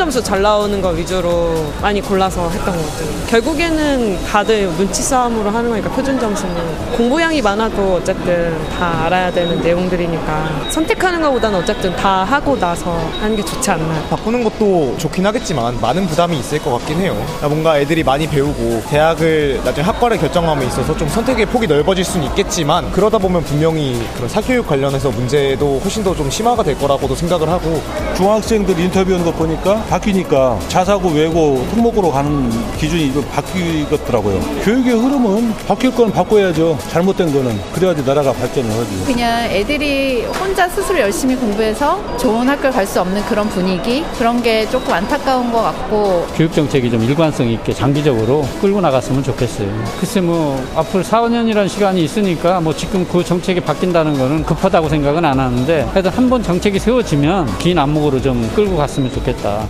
[0.00, 1.52] 점수 잘 나오는 거 위주로
[1.82, 3.08] 많이 골라서 했던 것 같아요.
[3.28, 6.56] 결국에는 다들 눈치 싸움으로 하는 거니까 표준 점수는
[6.96, 13.44] 공부량이 많아도 어쨌든 다 알아야 되는 내용들이니까 선택하는 것보다는 어쨌든 다 하고 나서 하는 게
[13.44, 14.02] 좋지 않나.
[14.08, 17.14] 바꾸는 것도 좋긴 하겠지만 많은 부담이 있을 것 같긴 해요.
[17.42, 22.90] 뭔가 애들이 많이 배우고 대학을 나중에 학과를 결정함에 있어서 좀 선택의 폭이 넓어질 수는 있겠지만
[22.92, 27.80] 그러다 보면 분명히 그런 사교육 관련해서 문제도 훨씬 더 좀 심화가 될 거라고도 생각을 하고
[28.20, 34.38] 중학생들 인터뷰하는 거 보니까 바뀌니까 자사고 외고 특목으로 가는 기준이 바뀌겠더라고요.
[34.62, 36.76] 교육의 흐름은 바뀔 건 바꿔야죠.
[36.90, 39.04] 잘못된 거는 그래야지 나라가 발전을 하지.
[39.06, 44.92] 그냥 애들이 혼자 스스로 열심히 공부해서 좋은 학교를 갈수 없는 그런 분위기 그런 게 조금
[44.92, 49.66] 안타까운 것 같고 교육 정책이 좀 일관성 있게 장기적으로 끌고 나갔으면 좋겠어요.
[49.98, 55.24] 글쎄 뭐 앞으로 4, 5년이라는 시간이 있으니까 뭐 지금 그 정책이 바뀐다는 거는 급하다고 생각은
[55.24, 59.68] 안 하는데 하여튼 한번 정책이 세워지면 긴 안목으로 좀 끌고 갔으면 좋겠다.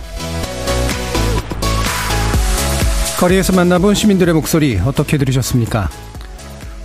[3.19, 5.89] 거리에서 만나본 시민들의 목소리 어떻게 들으셨습니까?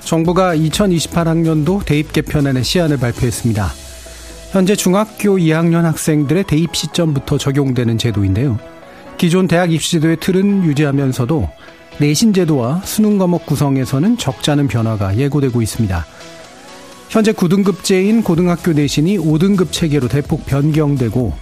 [0.01, 3.73] 정부가 2028학년도 대입 개편안의 시안을 발표했습니다.
[4.53, 8.59] 현재 중학교 2학년 학생들의 대입 시점부터 적용되는 제도인데요.
[9.17, 11.49] 기존 대학 입시제도의 틀은 유지하면서도
[11.99, 16.05] 내신 제도와 수능 과목 구성에서는 적잖은 변화가 예고되고 있습니다.
[17.09, 21.33] 현재 9등급제인 고등학교 내신이 5등급 체계로 대폭 변경되고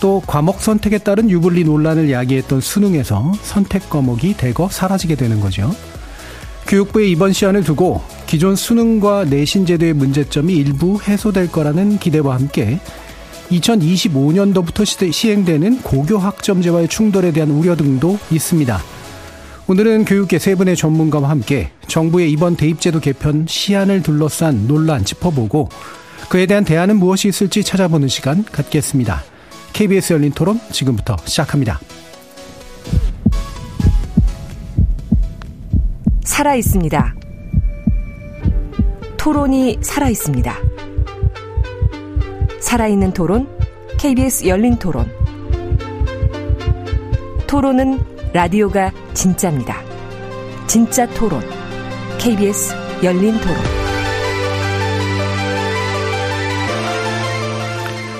[0.00, 5.74] 또 과목 선택에 따른 유불리 논란을 야기했던 수능에서 선택 과목이 대거 사라지게 되는 거죠.
[6.66, 12.80] 교육부의 이번 시안을 두고 기존 수능과 내신 제도의 문제점이 일부 해소될 거라는 기대와 함께
[13.50, 18.93] 2025년도부터 시행되는 고교 학점제와의 충돌에 대한 우려 등도 있습니다.
[19.66, 25.70] 오늘은 교육계 세 분의 전문가와 함께 정부의 이번 대입제도 개편 시안을 둘러싼 논란 짚어보고
[26.28, 29.22] 그에 대한 대안은 무엇이 있을지 찾아보는 시간 갖겠습니다.
[29.72, 31.80] KBS 열린 토론 지금부터 시작합니다.
[36.24, 37.14] 살아 있습니다.
[39.16, 40.54] 토론이 살아 있습니다.
[42.60, 43.48] 살아있는 토론,
[43.98, 45.10] KBS 열린 토론.
[47.46, 49.80] 토론은 라디오가 진짜입니다.
[50.66, 51.40] 진짜 토론,
[52.18, 52.74] KBS
[53.04, 53.56] 열린 토론.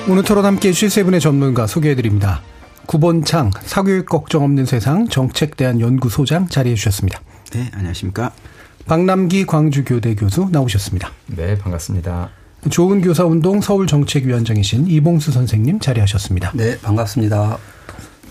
[0.09, 2.43] 오늘 토론 함께 해주실 세 분의 전문가 소개해드립니다.
[2.87, 7.21] 구본창 사교육 걱정 없는 세상 정책대안 연구소장 자리해 주셨습니다.
[7.51, 8.31] 네, 안녕하십니까.
[8.87, 11.11] 박남기 광주교대 교수 나오셨습니다.
[11.27, 12.31] 네, 반갑습니다.
[12.71, 16.53] 좋은 교사 운동 서울 정책위원장이신 이봉수 선생님 자리하셨습니다.
[16.55, 17.59] 네, 반갑습니다.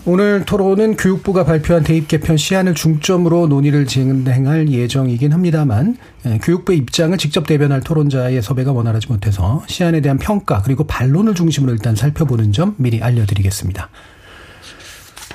[0.06, 7.16] 오늘 토론은 교육부가 발표한 대입 개편 시안을 중점으로 논의를 진행할 예정이긴 합니다만 예, 교육부의 입장을
[7.16, 12.74] 직접 대변할 토론자의 섭외가 원활하지 못해서 시안에 대한 평가 그리고 반론을 중심으로 일단 살펴보는 점
[12.76, 13.88] 미리 알려드리겠습니다.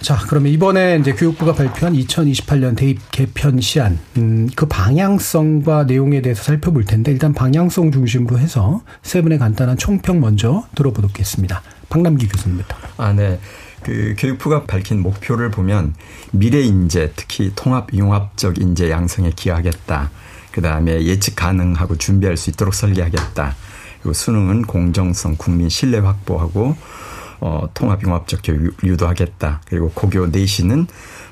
[0.01, 6.43] 자, 그러면 이번에 이제 교육부가 발표한 2028년 대입 개편 시안, 음, 그 방향성과 내용에 대해서
[6.43, 11.63] 살펴볼 텐데 일단 방향성 중심으로 해서 세 분의 간단한 총평 먼저 들어보겠습니다.
[11.89, 12.77] 박남기 교수님부터.
[12.97, 13.39] 아, 네.
[13.83, 15.95] 그 교육부가 밝힌 목표를 보면
[16.31, 20.11] 미래 인재, 특히 통합 융합적 인재 양성에 기여하겠다.
[20.51, 23.55] 그 다음에 예측 가능하고 준비할 수 있도록 설계하겠다.
[24.01, 26.75] 그리고 수능은 공정성, 국민 신뢰 확보하고
[27.41, 29.61] 어, 통합 융합적 교육 유도하겠다.
[29.65, 30.87] 그리고 고교 내신은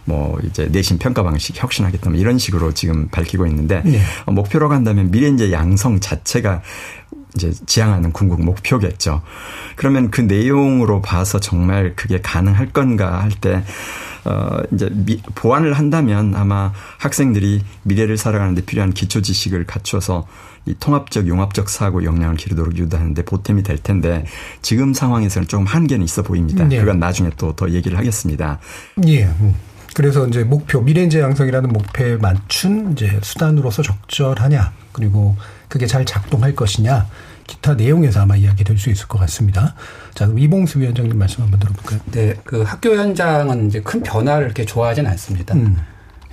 [0.05, 2.09] 뭐 이제 내신 평가 방식 혁신하겠다.
[2.09, 4.01] 뭐 이런 식으로 지금 밝히고 있는데 네.
[4.25, 6.61] 어, 목표로 간다면 미래 인재 양성 자체가
[7.37, 9.21] 이제 지향하는 궁극 목표겠죠.
[9.75, 13.63] 그러면 그 내용으로 봐서 정말 그게 가능할 건가 할 때,
[14.25, 20.27] 어, 이제 미, 보완을 한다면 아마 학생들이 미래를 살아가는데 필요한 기초 지식을 갖춰서
[20.65, 24.25] 이 통합적, 융합적 사고 역량을 기르도록 유도하는데 보탬이 될 텐데
[24.61, 26.65] 지금 상황에서는 조금 한계는 있어 보입니다.
[26.65, 26.79] 네.
[26.79, 28.59] 그건 나중에 또 더 얘기를 하겠습니다.
[29.07, 29.25] 예.
[29.25, 29.55] 음.
[29.93, 35.35] 그래서 이제 목표 미래 인재 양성이라는 목표에 맞춘 이제 수단으로서 적절하냐 그리고
[35.67, 37.07] 그게 잘 작동할 것이냐
[37.47, 39.73] 기타 내용에서 아마 이야기될 수 있을 것 같습니다.
[40.13, 41.99] 자, 그럼 이봉수 위원장님 말씀 한번 들어볼까요?
[42.11, 45.55] 네, 그 학교 현장은 이제 큰 변화를 이렇게 좋아하지는 않습니다.
[45.55, 45.77] 음.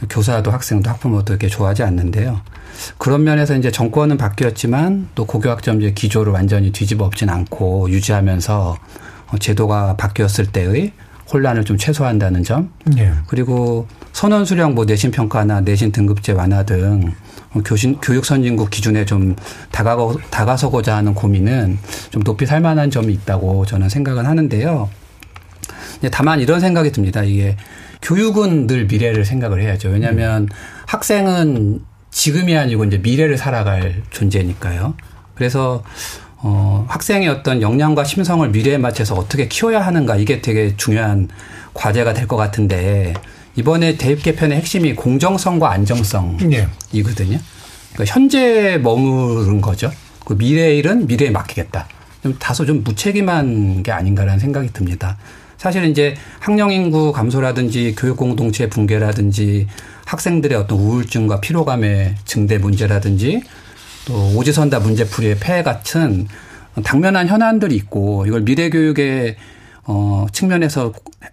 [0.09, 2.41] 교사도 학생도 학부모도 이렇게 좋아하지 않는데요.
[2.99, 8.77] 그런 면에서 이제 정권은 바뀌었지만 또 고교학점제 기조를 완전히 뒤집어 엎진 않고 유지하면서
[9.39, 10.93] 제도가 바뀌었을 때의
[11.33, 12.71] 혼란을 좀 최소화한다는 점.
[12.85, 13.13] 네.
[13.27, 17.15] 그리고 선원 수령 뭐 내신 평가나 내신 등급제 완화 등
[17.63, 19.37] 교신, 교육 선진국 기준에 좀
[19.71, 21.79] 다가가, 다가서고자 하는 고민은
[22.11, 24.89] 좀 높이 살 만한 점이 있다고 저는 생각은 하는데요.
[26.11, 27.23] 다만 이런 생각이 듭니다.
[27.23, 27.57] 이게
[28.03, 29.89] 교육은 늘 미래를 생각을 해야죠.
[29.89, 30.49] 왜냐하면 음.
[30.87, 31.81] 학생은
[32.11, 34.95] 지금이 아니고 이제 미래를 살아갈 존재니까요.
[35.35, 35.83] 그래서
[36.37, 41.29] 어, 학생의 어떤 역량과 심성을 미래에 맞춰서 어떻게 키워야 하는가 이게 되게 중요한
[41.73, 43.15] 과제가 될 것 같은데
[43.57, 47.39] 이번에 대입 개편의 핵심이 공정성과 안정성이거든요.
[47.93, 49.91] 그러니까 현재 머무른 거죠.
[50.25, 51.87] 그 미래의 일은 미래에 맡기겠다.
[52.23, 55.17] 좀 다소 좀 무책임한 게 아닌가라는 생각이 듭니다.
[55.57, 59.69] 사실은 이제 학령 인구 감소라든지 교육 공동체 붕괴라든지
[60.05, 63.43] 학생들의 어떤 우울증과 피로감의 증대 문제라든지
[64.07, 66.29] 또 오지선다 문제풀이의 폐해 같은
[66.83, 69.37] 당면한 현안들이 있고 이걸 미래 교육의
[69.87, 70.93] 어 측면에서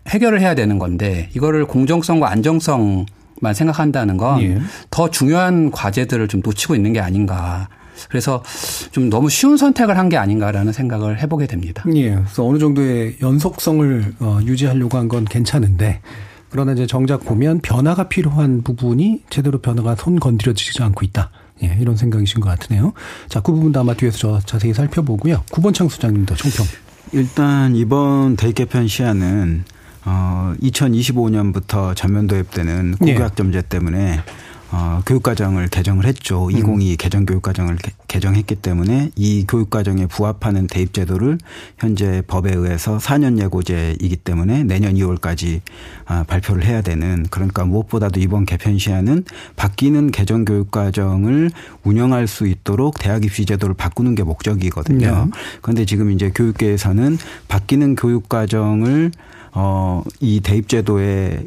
[0.09, 3.05] 해결을 해야 되는 건데 이거를 공정성과 안정성
[3.39, 4.59] 만 생각한다는 건더 예.
[5.11, 7.69] 중요한 과제들을 좀 놓치고 있는 게 아닌가.
[8.09, 8.43] 그래서
[8.91, 11.83] 좀 너무 쉬운 선택을 한 게 아닌가라는 생각을 해보게 됩니다.
[11.95, 12.11] 예.
[12.15, 16.01] 그래서 어느 정도의 연속성을 어, 유지하려고 한 건 괜찮은데
[16.49, 21.31] 그러나 이제 정작 보면 변화가 필요한 부분이 제대로 변화가 손 건드려지지 않고 있다.
[21.63, 22.93] 예, 이런 생각이신 것 같으네요.
[23.29, 25.43] 자, 그 부분도 아마 뒤에서 저 자세히 살펴보고요.
[25.51, 26.65] 구본창 수장님도 총평.
[27.13, 29.65] 일단 이번 대입 개편 시한은
[30.05, 33.61] 어 2025년부터 전면 도입되는 고교학점제 예.
[33.61, 34.21] 때문에
[34.71, 36.45] 어, 교육과정을 개정을 했죠.
[36.45, 36.51] 음.
[36.51, 41.37] 2022 개정 교육과정을 개, 개정했기 때문에 이 교육과정에 부합하는 대입제도를
[41.77, 45.59] 현재 법에 의해서 4년 예고제이기 때문에 내년 2월까지
[46.05, 49.25] 아, 발표를 해야 되는 그러니까 무엇보다도 이번 개편 시한은
[49.57, 51.51] 바뀌는 개정 교육과정을
[51.83, 55.25] 운영할 수 있도록 대학 입시 제도를 바꾸는 게 목적이거든요.
[55.25, 55.31] 네.
[55.61, 57.17] 그런데 지금 이제 교육계에서는
[57.49, 59.11] 바뀌는 교육과정을
[59.53, 61.45] 어, 이 대입제도에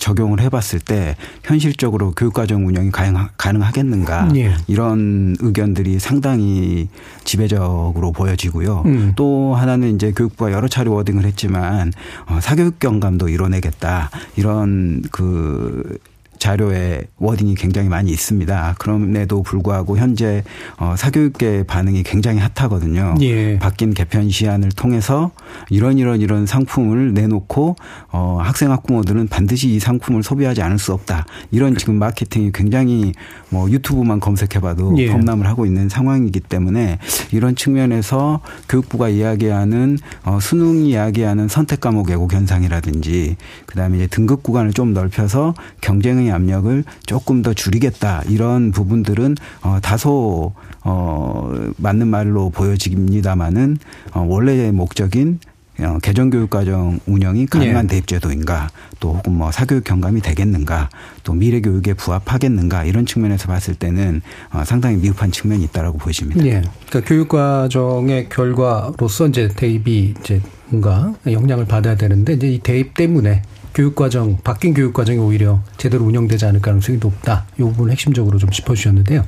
[0.00, 4.54] 적용을 해봤을 때 현실적으로 교육과정 운영이 가능하 겠는가 예.
[4.66, 6.88] 이런 의견들이 상당히
[7.24, 8.82] 지배적으로 보여지고요.
[8.86, 9.12] 음.
[9.16, 11.92] 또 하나는 이제 교육부가 여러 차례 워딩을 했지만
[12.26, 15.98] 어, 사교육 경감도 이뤄내겠다 이런 그
[16.38, 18.76] 자료에 워딩이 굉장히 많이 있습니다.
[18.78, 20.42] 그럼에도 불구하고 현재
[20.78, 23.16] 어, 사교육계 반응이 굉장히 핫하거든요.
[23.20, 23.58] 예.
[23.58, 25.30] 바뀐 개편 시안을 통해서
[25.70, 27.76] 이런 이런 이런 상품을 내놓고
[28.12, 31.26] 어, 학생 학부모들은 반드시 이 상품을 소비하지 않을 수 없다.
[31.50, 33.12] 이런 지금 마케팅이 굉장히
[33.50, 35.10] 뭐 유튜브만 검색해봐도 예.
[35.10, 36.98] 범람을 하고 있는 상황이기 때문에
[37.32, 43.36] 이런 측면에서 교육부가 이야기하는 어, 수능이 이야기하는 선택 과목 예고 현상이라든지
[43.66, 49.78] 그다음에 이제 등급 구간을 좀 넓혀서 경쟁의 시장의 압력을 조금 더 줄이겠다 이런 부분들은 어
[49.82, 50.52] 다소
[50.84, 53.78] 어 맞는 말로 보여집니다마는
[54.12, 55.40] 어 원래의 목적인
[55.80, 57.94] 어, 개정교육과정 운영이 가능한 네.
[57.94, 60.90] 대입제도인가 또 혹은 뭐 사교육 경감이 되겠는가
[61.22, 64.20] 또 미래 교육에 부합하겠는가 이런 측면에서 봤을 때는
[64.52, 66.42] 어, 상당히 미흡한 측면이 있다라고 보여집니다.
[66.42, 66.62] 네.
[66.88, 73.42] 그러니까 교육과정의 결과로서 이제 대입이 이제 뭔가 영향을 받아야 되는데 이제 이 대입 때문에
[73.74, 77.46] 교육과정 바뀐 교육과정이 오히려 제대로 운영되지 않을 가능성이 높다.
[77.58, 79.24] 이 부분을 핵심적으로 좀 짚어주셨는데요.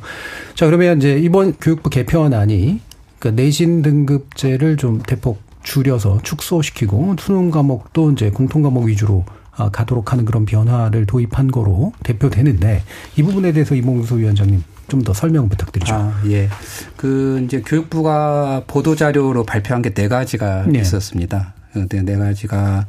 [0.54, 2.80] 자 그러면 이제 이번 교육부 개편안이
[3.18, 10.12] 그러니까 내신 등급제를 좀 대폭 줄여서 축소시키고 수능 과목도 이제 공통 과목 위주로 아, 가도록
[10.12, 12.82] 하는 그런 변화를 도입한 거로 대표되는데
[13.16, 15.94] 이 부분에 대해서 이몽수 위원장님 좀 더 설명 부탁드리죠.
[15.94, 16.48] 아, 예.
[16.96, 20.80] 그 이제 교육부가 보도 자료로 발표한 게 네 가지가 네.
[20.80, 21.54] 있었습니다.
[21.74, 22.84] 네, 네 가지가 뭐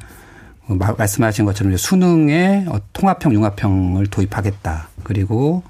[0.75, 4.89] 말씀하신 것처럼 수능에 어, 통합형, 융합형을 도입하겠다.
[5.03, 5.63] 그리고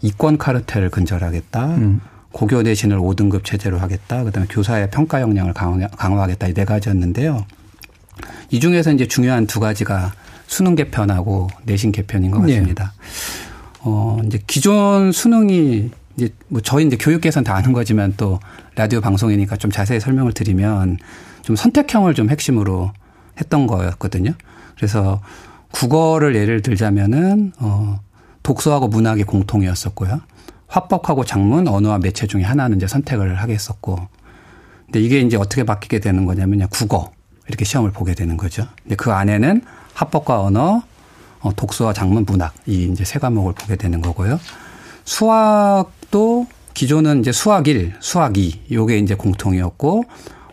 [0.00, 1.66] 이권 카르텔을 근절하겠다.
[1.66, 2.00] 음.
[2.32, 4.22] 고교 내신을 5등급 체제로 하겠다.
[4.24, 5.88] 그다음에 교사의 평가 역량을 강화,
[6.22, 7.44] 하겠다 이 네 가지였는데요.
[8.50, 10.12] 이 중에서 이제 중요한 두 가지가
[10.46, 12.54] 수능 개편하고 내신 개편인 것 네.
[12.54, 12.92] 같습니다.
[12.96, 13.48] 네.
[13.80, 18.40] 어, 이제 기존 수능이 이제 뭐 저희 이제 교육계에서는 다 아는 거지만 또
[18.74, 20.98] 라디오 방송이니까 좀 자세히 설명을 드리면
[21.42, 22.92] 좀 선택형을 좀 핵심으로
[23.40, 24.32] 했던 거였거든요.
[24.78, 25.20] 그래서
[25.72, 28.00] 국어를 예를 들자면은 어
[28.42, 30.20] 독서하고 문학이 공통이었었고요.
[30.68, 33.98] 화법하고 작문, 언어와 매체 중에 하나는 이제 선택을 하게 했었고.
[34.86, 36.68] 근데 이게 이제 어떻게 바뀌게 되는 거냐면요.
[36.70, 37.10] 국어
[37.48, 38.66] 이렇게 시험을 보게 되는 거죠.
[38.82, 39.62] 근데 그 안에는
[39.94, 40.82] 합법과 언어,
[41.40, 44.38] 어, 독서와 작문, 문학 이 이제 세 과목을 보게 되는 거고요.
[45.04, 50.04] 수학도 기존은 이제 수학 1, 수학 2 요게 이제 공통이었고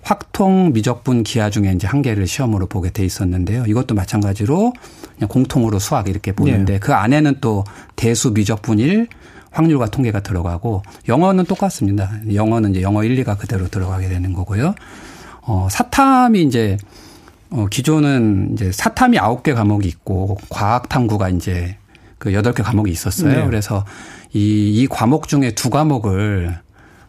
[0.06, 3.66] 확통 미적분 기하 중에 이제 한 개를 시험으로 보게 돼 있었는데요.
[3.66, 4.72] 이것도 마찬가지로
[5.16, 6.80] 그냥 공통으로 수학 이렇게 보는데 네.
[6.80, 7.64] 그 안에는 또
[7.96, 9.08] 대수 미적분 1
[9.50, 12.12] 확률과 통계가 들어가고 영어는 똑같습니다.
[12.32, 14.76] 영어는 이제 영어 1, 2가 그대로 들어가게 되는 거고요.
[15.42, 16.78] 어, 사탐이 이제
[17.50, 21.78] 어, 기존은 이제 사탐이 9개 과목이 있고 과학 탐구가 이제
[22.20, 23.40] 그 8개 과목이 있었어요.
[23.40, 23.46] 네.
[23.46, 23.86] 그래서
[24.34, 26.60] 이, 이 과목 중에 두 과목을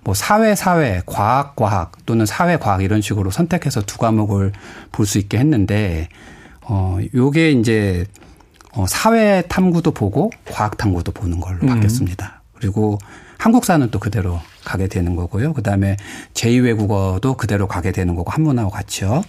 [0.07, 4.53] 뭐 사회 사회, 과학 과학 또는 사회 과학 이런 식으로 선택해서 두 과목을
[4.93, 6.09] 볼 수 있게 했는데
[6.63, 8.07] 어 요게 이제
[8.73, 11.67] 어, 사회 탐구도 보고 과학 탐구도 보는 걸로 음.
[11.67, 12.43] 바뀌었습니다.
[12.55, 12.99] 그리고
[13.39, 15.53] 한국사는 또 그대로 가게 되는 거고요.
[15.53, 15.97] 그 다음에
[16.35, 19.25] 제2외국어도 그대로 가게 되는 거고 한문하고 같이요.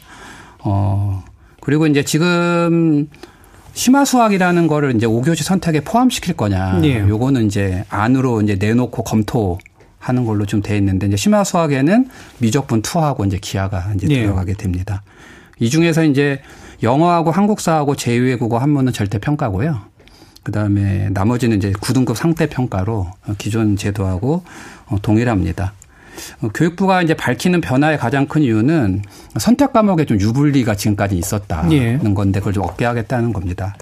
[0.60, 1.24] 어,
[1.60, 3.10] 그리고 이제 지금
[3.74, 6.81] 심화 수학이라는 거를 이제 5교시 선택에 포함시킬 거냐.
[6.84, 7.00] 예.
[7.00, 9.57] 요거는 이제 안으로 이제 내놓고 검토
[10.07, 12.09] 하는 걸로 좀 돼 있는데 이제 심화 수학에는
[12.39, 14.23] 미적분 투하고 이제 기하가 이제 예.
[14.23, 15.03] 들어가게 됩니다.
[15.59, 16.41] 이 중에서 이제
[16.83, 19.79] 영어하고 한국사하고 제2외 국어 한문은 절대 평가고요.
[20.43, 24.43] 그다음에 나머지는 이제 9등급 상대 평가로 기존 제도하고
[24.87, 25.73] 어, 동일합니다.
[26.41, 29.03] 어, 교육부가 이제 밝히는 변화의 가장 큰 이유는
[29.39, 31.97] 선택 과목에 좀 유불리가 지금까지 있었다는 예.
[32.13, 33.75] 건데 그걸 좀 억제하겠다는 겁니다.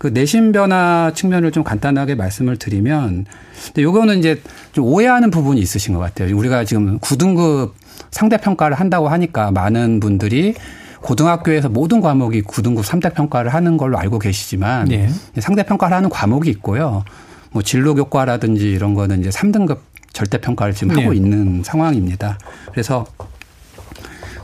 [0.00, 3.26] 그 내신 변화 측면을 좀 간단하게 말씀을 드리면
[3.66, 4.40] 근데 요거는 이제
[4.72, 6.34] 좀 오해하는 부분이 있으신 것 같아요.
[6.34, 7.72] 우리가 지금 9등급
[8.10, 10.54] 상대 평가를 한다고 하니까 많은 분들이
[11.02, 15.10] 고등학교에서 모든 과목이 9등급 3대 평가를 하는 걸로 알고 계시지만 네.
[15.38, 17.04] 상대 평가를 하는 과목이 있고요.
[17.50, 19.80] 뭐 진로 교과라든지 이런 거는 이제 3등급
[20.14, 21.02] 절대 평가를 지금 네.
[21.02, 22.38] 하고 있는 상황입니다.
[22.72, 23.04] 그래서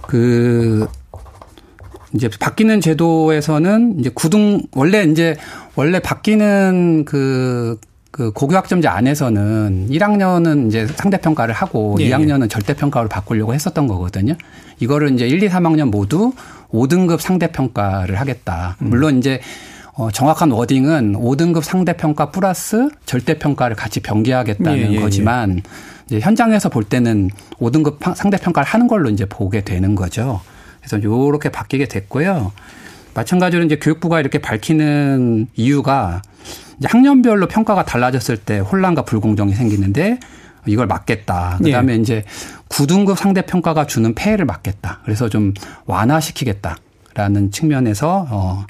[0.02, 0.86] 그
[2.16, 5.36] 이제 바뀌는 제도에서는 이제 구등 원래 이제
[5.76, 12.08] 원래 바뀌는 그그 고교학점제 안에서는 1학년은 이제 상대평가를 하고 예.
[12.08, 14.34] 2학년은 절대평가로 바꾸려고 했었던 거거든요.
[14.80, 16.32] 이거를 이제 1, 2, 3학년 모두
[16.70, 18.76] 5등급 상대평가를 하겠다.
[18.80, 18.90] 음.
[18.90, 19.40] 물론 이제
[19.92, 25.62] 어, 정확한 워딩은 5등급 상대평가 플러스 절대평가를 같이 병기하겠다는 예, 예, 예, 거지만
[26.06, 30.40] 이제 현장에서 볼 때는 5등급 상대평가를 하는 걸로 이제 보게 되는 거죠.
[30.88, 32.52] 그래서 요렇게 바뀌게 됐고요.
[33.14, 36.22] 마찬가지로 이제 교육부가 이렇게 밝히는 이유가
[36.78, 40.20] 이제 학년별로 평가가 달라졌을 때 혼란과 불공정이 생기는데
[40.66, 41.58] 이걸 막겠다.
[41.62, 41.96] 그다음에 예.
[41.96, 42.24] 이제
[42.68, 45.00] 9등급 상대 평가가 주는 폐해를 막겠다.
[45.04, 45.54] 그래서 좀
[45.86, 48.66] 완화시키겠다라는 측면에서 어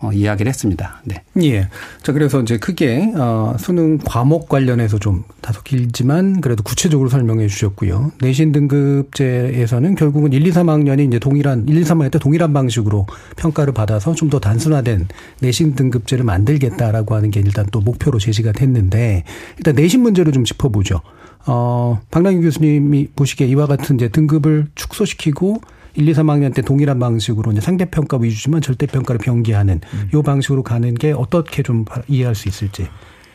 [0.00, 1.02] 어, 이야기를 했습니다.
[1.04, 1.24] 네.
[1.42, 1.68] 예.
[2.02, 8.12] 자, 그래서 이제 크게, 어, 수능 과목 관련해서 좀 다소 길지만 그래도 구체적으로 설명해 주셨고요.
[8.20, 13.72] 내신 등급제에서는 결국은 1, 2, 3학년이 이제 동일한, 1, 2, 3학년 때 동일한 방식으로 평가를
[13.74, 15.08] 받아서 좀 더 단순화된
[15.40, 19.24] 내신 등급제를 만들겠다라고 하는 게 일단 또 목표로 제시가 됐는데
[19.56, 21.00] 일단 내신 문제를 좀 짚어보죠.
[21.46, 25.62] 어, 박랑희 교수님이 보시기에 이와 같은 이제 등급을 축소시키고
[25.98, 30.10] 1, 2, 3학년 때 동일한 방식으로 이제 상대평가 위주지만 절대평가를 병기하는 음.
[30.14, 32.88] 요 방식으로 가는 게 어떻게 좀 이해할 수 있을지.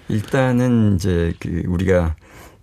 [0.08, 2.16] 일단은 이제 그 우리가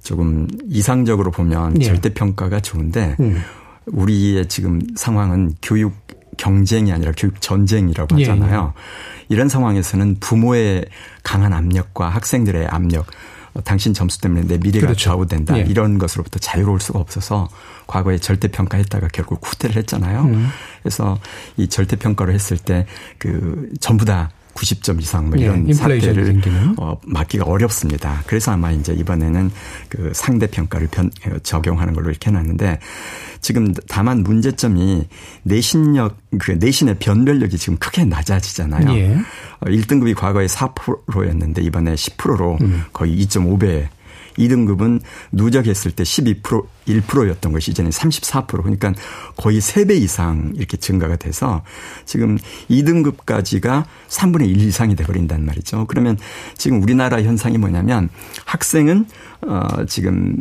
[0.03, 1.85] 조금 이상적으로 보면 네.
[1.85, 3.43] 절대평가가 좋은데 음.
[3.87, 5.93] 우리의 지금 상황은 교육
[6.39, 8.73] 경쟁이 아니라 교육 전쟁이라고 예, 하잖아요.
[8.75, 8.81] 예.
[9.29, 10.87] 이런 상황에서는 부모의
[11.23, 13.09] 강한 압력과 학생들의 압력, 어,
[13.65, 15.11] 당신 점수 때문에 내 미래가 그렇죠.
[15.11, 15.59] 좌우된다.
[15.59, 15.63] 예.
[15.63, 17.49] 이런 것으로부터 자유로울 수가 없어서
[17.87, 20.23] 과거에 절대 평가했다가 결국 후퇴를 했잖아요.
[20.23, 20.49] 음.
[20.83, 21.19] 그래서
[21.57, 22.87] 이 절대 평가를 했을 때
[23.19, 26.41] 그 전부 다 90점 이상 뭐 이런 예, 사태를
[26.77, 28.23] 어, 막기가 어렵습니다.
[28.27, 29.51] 그래서 아마 이제 이번에는
[29.89, 32.79] 그 상대 평가를 변, 어, 적용하는 걸로 이렇게 해놨는데
[33.41, 35.07] 지금 다만 문제점이
[35.43, 38.91] 내신력 그 내신의 변별력이 지금 크게 낮아지잖아요.
[38.97, 39.17] 예.
[39.63, 42.85] 1등급이 어, 과거에 4%였는데 이번에 10%로 음.
[42.93, 43.89] 거의 2.5배
[44.41, 45.01] 2등급은
[45.33, 48.93] 누적했을 때 12% 1%였던 것이 이제는 34% 그러니까
[49.37, 51.63] 거의 3배 이상 이렇게 증가가 돼서
[52.05, 52.39] 지금
[52.71, 55.87] 2등급까지가 3분의 1 이상이 돼 버린단 말이죠.
[55.87, 56.19] 그러면
[56.57, 58.09] 지금 우리나라 현상이 뭐냐면
[58.45, 59.07] 학생은
[59.43, 60.37] 어 지금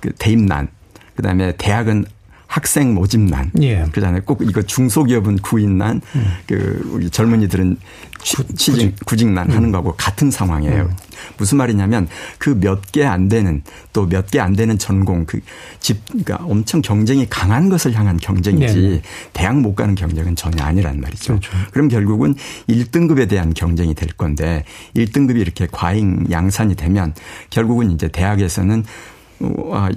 [0.00, 0.68] 그 대입난
[1.16, 2.06] 그다음에 대학은
[2.52, 3.50] 학생 모집난.
[3.62, 3.86] 예.
[3.92, 6.24] 그다음에 꼭 이거 중소기업은 구인난, 음.
[6.46, 7.78] 그 우리 젊은이들은
[8.22, 9.56] 취직 구직난 음.
[9.56, 10.82] 하는 거하고 같은 상황이에요.
[10.82, 10.96] 음.
[11.38, 13.62] 무슨 말이냐면 그 몇 개 안 되는
[13.94, 19.02] 또 몇 개 안 되는 전공 그집 그러니까 엄청 경쟁이 강한 것을 향한 경쟁이지 네.
[19.32, 21.38] 대학 못 가는 경쟁은 전혀 아니란 말이죠.
[21.38, 21.50] 그렇죠.
[21.72, 22.34] 그럼 결국은
[22.68, 27.14] 1등급에 대한 경쟁이 될 건데 1등급이 이렇게 과잉 양산이 되면
[27.48, 29.11] 결국은 이제 대학에서는 아,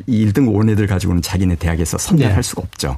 [0.08, 2.42] 이 1등급 온 애들 가지고는 자기네 대학에서 선별할 네.
[2.42, 2.98] 수가 없죠.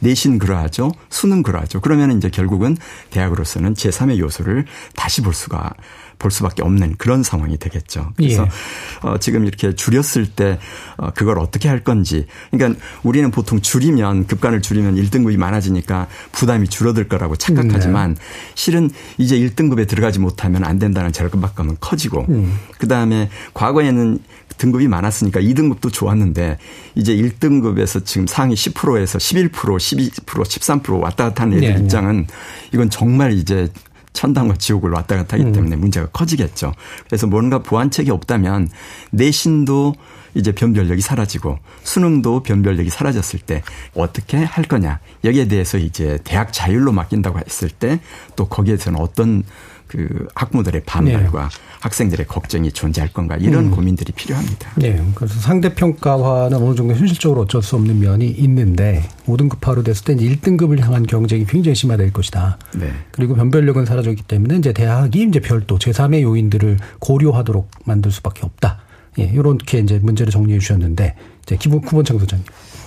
[0.00, 0.92] 내신 그러하죠.
[1.08, 1.80] 수능 그러하죠.
[1.80, 2.76] 그러면 이제 결국은
[3.10, 5.74] 대학으로서는 제3의 요소를 다시 볼 수가
[6.18, 8.12] 볼 수밖에 없는 그런 상황이 되겠죠.
[8.16, 9.08] 그래서 예.
[9.08, 10.58] 어, 지금 이렇게 줄였을 때
[10.98, 12.26] 어, 그걸 어떻게 할 건지.
[12.50, 18.20] 그러니까 우리는 보통 줄이면 급간을 줄이면 1등급이 많아지니까 부담이 줄어들 거라고 착각하지만 네.
[18.54, 22.58] 실은 이제 1등급에 들어가지 못하면 안 된다는 절박감은 커지고 음.
[22.78, 24.18] 그다음에 과거에는
[24.60, 26.58] 등급이 많았으니까 2등급도 좋았는데
[26.94, 32.26] 이제 1등급에서 지금 상위 10%에서 11% 12% 13% 왔다 갔다 하는 애들 네, 입장은
[32.72, 33.68] 이건 정말 이제
[34.12, 35.52] 천당과 지옥을 왔다 갔다 하기 음.
[35.52, 35.80] 때문에 음.
[35.80, 36.74] 문제가 커지겠죠.
[37.06, 38.68] 그래서 뭔가 보완책이 없다면
[39.12, 39.94] 내신도
[40.34, 43.62] 이제 변별력이 사라지고 수능도 변별력이 사라졌을 때
[43.94, 45.00] 어떻게 할 거냐.
[45.24, 47.98] 여기에 대해서 이제 대학 자율로 맡긴다고 했을 때
[48.36, 49.42] 또 거기에서는 어떤
[49.90, 51.56] 그 학부모들의 반발과 네.
[51.80, 53.70] 학생들의 걱정이 존재할 건가 이런 음.
[53.72, 54.70] 고민들이 필요합니다.
[54.76, 55.04] 네.
[55.16, 60.78] 그래서 상대 평가화는 어느 정도 현실적으로 어쩔 수 없는 면이 있는데 5등급화로 됐을 때 1등급을
[60.78, 62.58] 향한 경쟁이 굉장히 심화될 것이다.
[62.76, 62.92] 네.
[63.10, 68.78] 그리고 변별력은 사라졌기 때문에 이제 대학이 이제 별도 제3의 요인들을 고려하도록 만들 수밖에 없다.
[69.18, 72.46] 예, 이렇게 이제 문제를 정리해 주셨는데 이제 기본 구본창 소장님.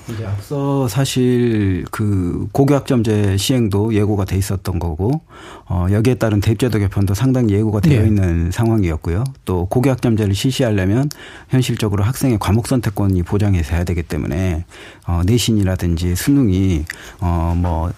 [0.10, 5.22] 이제 앞서 사실 그 고교학점제 시행도 예고가 돼 있었던 거고
[5.66, 8.08] 어 여기에 따른 대입제도 개편도 상당히 예고가 되어 네.
[8.08, 9.24] 있는 상황이었고요.
[9.46, 11.10] 또 고교학점제를 실시하려면
[11.50, 14.66] 현실적으로 학생의 과목 선택권이 보장해서 해야 되기 때문에
[15.08, 16.84] 어 내신이라든지 수능이
[17.20, 17.94] 어뭐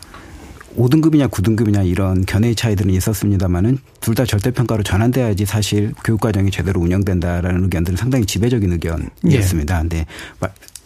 [0.78, 7.98] 5등급이냐 9등급이냐 이런 견해의 차이들은 있었습니다만은 둘 다 절대평가로 전환돼야지 사실 교육과정이 제대로 운영된다라는 의견들은
[7.98, 9.76] 상당히 지배적인 의견이었습니다.
[9.76, 9.82] 네.
[9.82, 10.06] 근데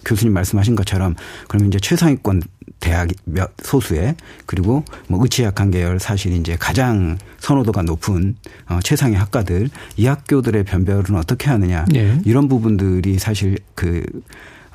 [0.05, 1.15] 교수님 말씀하신 것처럼
[1.47, 2.43] 그러면 이제 최상위권
[2.79, 4.15] 대학 몇 소수의
[4.45, 8.35] 그리고 뭐 의치약한 계열 사실 이제 가장 선호도가 높은
[8.67, 12.19] 어 최상위 학과들 이 학교들의 변별은 어떻게 하느냐 네.
[12.25, 14.03] 이런 부분들이 사실 그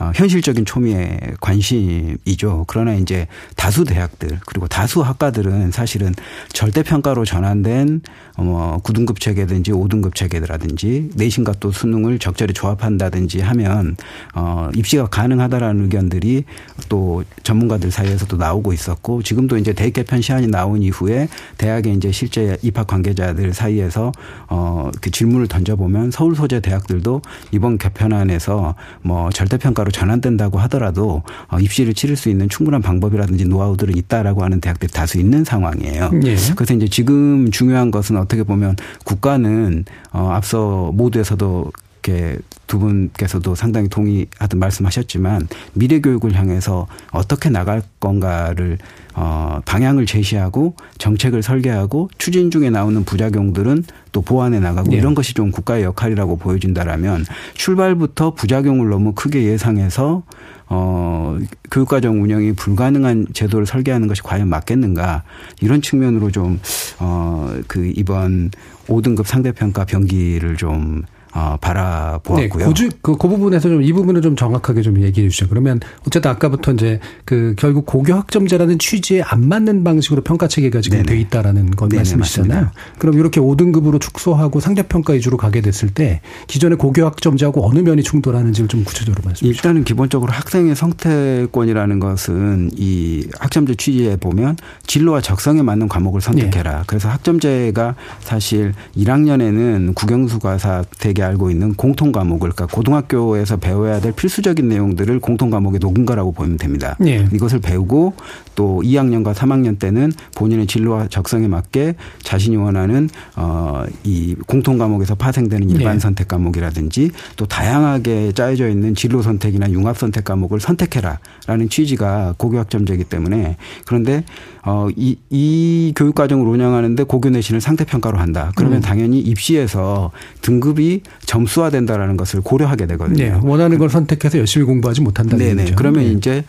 [0.04, 2.64] 어, 현실적인 초미의 관심이죠.
[2.66, 6.14] 그러나 이제 다수 대학들 그리고 다수 학과들은 사실은
[6.52, 8.02] 절대 평가로 전환된
[8.37, 13.96] 뭐 9등급 체계든지 5등급 체계라든지 내신과 또 수능을 적절히 조합한다든지 하면
[14.34, 16.44] 어 입시가 가능하다라는 의견들이
[16.88, 22.58] 또 전문가들 사이에서도 나오고 있었고 지금도 이제 대입 개편 시한이 나온 이후에 대학에 이제 실제
[22.62, 24.12] 입학 관계자들 사이에서
[24.49, 31.59] 어그 질문을 던져 보면 서울 소재 대학들도 이번 개편안에서 뭐 절대 평가로 전환된다고 하더라도 어
[31.59, 36.11] 입시를 치를 수 있는 충분한 방법이라든지 노하우들은 있다라고 하는 대학들이 다수 있는 상황이에요.
[36.25, 36.37] 예.
[36.57, 41.71] 그래서 이제 지금 중요한 것은 어떻게 보면 국가는 어 앞서 모두에서도
[42.05, 48.78] 이렇게 두 분께서도 상당히 동의하듯 말씀하셨지만 미래 교육을 향해서 어떻게 나갈 건가를
[49.15, 54.97] 어 방향을 제시하고 정책을 설계하고 추진 중에 나오는 부작용들은 또 보완해 나가고 네.
[54.97, 57.25] 이런 것이 좀 국가의 역할이라고 보여진다라면
[57.55, 60.23] 출발부터 부작용을 너무 크게 예상해서
[60.67, 61.39] 어,
[61.71, 65.23] 교육과정 운영이 불가능한 제도를 설계하는 것이 과연 맞겠는가
[65.61, 66.59] 이런 측면으로 좀,
[66.99, 68.50] 어, 그 이번
[68.89, 71.03] 5등급 상대평가 변기를 좀
[71.34, 72.38] 어, 바라보았고요.
[72.38, 75.49] 네, 그, 그, 그 부분에서 좀 이 부분을 좀 정확하게 좀 얘기해 주시죠.
[75.49, 80.99] 그러면 어쨌든 아까부터 이제 그 결국 고교 학점제라는 취지에 안 맞는 방식으로 평가 체계가 지금
[80.99, 81.06] 네네.
[81.12, 82.60] 돼 있다라는 건 네네, 말씀이시잖아요.
[82.62, 82.80] 맞습니다.
[82.99, 88.68] 그럼 이렇게 5등급으로 축소하고 상대평가 위주로 가게 됐을 때 기존의 고교 학점제하고 어느 면이 충돌하는지를
[88.68, 89.68] 좀 구체적으로 말씀해 주시죠.
[89.68, 96.78] 일단은 기본적으로 학생의 선택권이라는 것은 이 학점제 취지에 보면 진로와 적성에 맞는 과목을 선택해라.
[96.78, 96.82] 네.
[96.86, 104.13] 그래서 학점제가 사실 1학년에는 국영수 과사 대개 알고 있는 공통 과목을 그러니까 고등학교에서 배워야 될
[104.13, 106.97] 필수적인 내용들을 공통 과목에 녹은 거라고 보면 됩니다.
[107.00, 107.26] 네.
[107.32, 108.15] 이것을 배우고
[108.54, 115.95] 또 2학년과 3학년 때는 본인의 진로와 적성에 맞게 자신이 원하는 어이 공통 과목에서 파생되는 일반
[115.95, 115.99] 네.
[115.99, 123.04] 선택 과목이라든지 또 다양하게 짜여져 있는 진로 선택이나 융합 선택 과목을 선택해라라는 취지가 고교 학점제이기
[123.04, 124.25] 때문에 그런데
[124.67, 128.50] 어, 이, 이 교육 과정을 운영하는데 고교 내신을 상태 평가로 한다.
[128.56, 128.80] 그러면 음.
[128.82, 133.17] 당연히 입시에서 등급이 점수화된다라는 것을 고려하게 되거든요.
[133.17, 133.40] 네.
[133.43, 135.56] 원하는 걸 선택해서 열심히 공부하지 못한다는.
[135.56, 135.75] 거죠.
[135.76, 136.12] 그러면 네.
[136.12, 136.45] 이제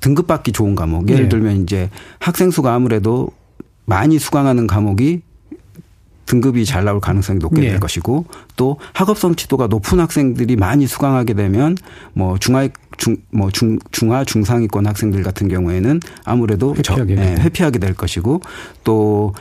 [0.00, 1.08] 등급 받기 좋은 과목.
[1.08, 1.28] 예를 네.
[1.28, 3.28] 들면 이제 학생 수가 아무래도
[3.86, 5.22] 많이 수강하는 과목이
[6.30, 7.78] 등급이 잘 나올 가능성이 높게 될 네.
[7.80, 8.24] 것이고
[8.56, 11.76] 또 학업 성취도가 높은 학생들이 많이 수강하게 되면
[12.12, 17.94] 뭐 중하 중뭐 중 중하 중상위권 학생들 같은 경우에는 아무래도 회피하게, 저, 네, 회피하게 될
[17.94, 18.42] 것이고
[18.84, 19.34] 또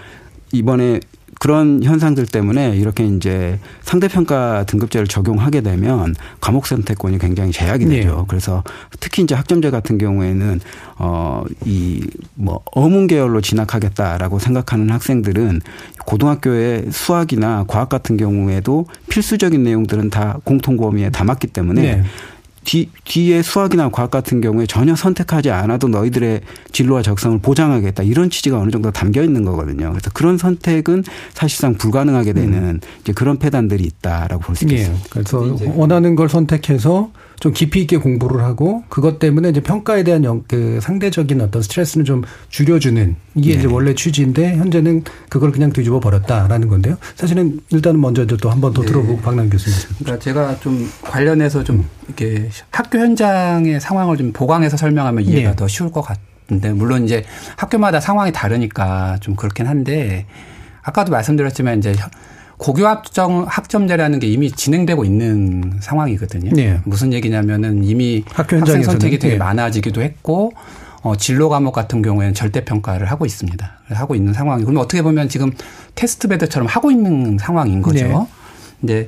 [0.52, 1.00] 이번에
[1.39, 8.02] 그런 현상들 때문에 이렇게 이제 상대평가 등급제를 적용하게 되면 과목 선택권이 굉장히 제약이 네.
[8.02, 8.17] 되죠.
[8.17, 8.23] 네.
[8.28, 8.63] 그래서
[8.99, 10.60] 특히 이제 학점제 같은 경우에는
[10.97, 12.02] 어이
[12.36, 15.62] 뭐 어문 계열로 진학하겠다라고 생각하는 학생들은
[16.06, 22.04] 고등학교의 수학이나 과학 같은 경우에도 필수적인 내용들은 다 공통 범위에 담았기 때문에 네.
[22.69, 28.60] 뒤, 뒤에 수학이나 과학 같은 경우에 전혀 선택하지 않아도 너희들의 진로와 적성을 보장하겠다 이런 취지가
[28.60, 29.89] 어느 정도 담겨 있는 거거든요.
[29.89, 31.03] 그래서 그런 선택은
[31.34, 32.79] 사실상 불가능하게 되는 음.
[33.01, 34.88] 이제 그런 폐단들이 있다라고 볼 수 있습니다.
[34.88, 34.95] 예.
[35.10, 40.43] 그래서 원하는 걸 선택해서 좀 깊이 있게 공부를 하고 그것 때문에 이제 평가에 대한 영,
[40.47, 43.60] 그 상대적인 어떤 스트레스는 좀 줄여주는 이게 네.
[43.60, 46.97] 이제 원래 취지인데 현재는 그걸 그냥 뒤집어 버렸다라는 건데요.
[47.15, 48.88] 사실은 일단은 먼저 또 한 번더 네.
[48.88, 49.78] 들어보고 박남 교수님.
[49.99, 55.56] 그러니까 제가 좀 관련해서 좀 이렇게 학교 현장의 상황을 좀 보강해서 설명하면 이해가 네.
[55.56, 57.23] 더 쉬울 것 같은데 물론 이제
[57.56, 60.25] 학교마다 상황이 다르니까 좀 그렇긴 한데
[60.82, 61.93] 아까도 말씀드렸지만 이제
[62.60, 66.52] 고교 학점 학점제라는 게 이미 진행되고 있는 상황이거든요.
[66.54, 66.80] 네.
[66.84, 69.39] 무슨 얘기냐면은 이미 학교 학생 선택이 되게 네.
[69.39, 70.52] 많아지기도 했고
[71.02, 73.72] 어 진로 과목 같은 경우에는 절대 평가를 하고 있습니다.
[73.88, 75.52] 하고 있는 상황이고 그러면 어떻게 보면 지금
[75.95, 78.06] 테스트 베드처럼 하고 있는 상황인 거죠.
[78.06, 78.26] 네.
[78.82, 79.06] 근데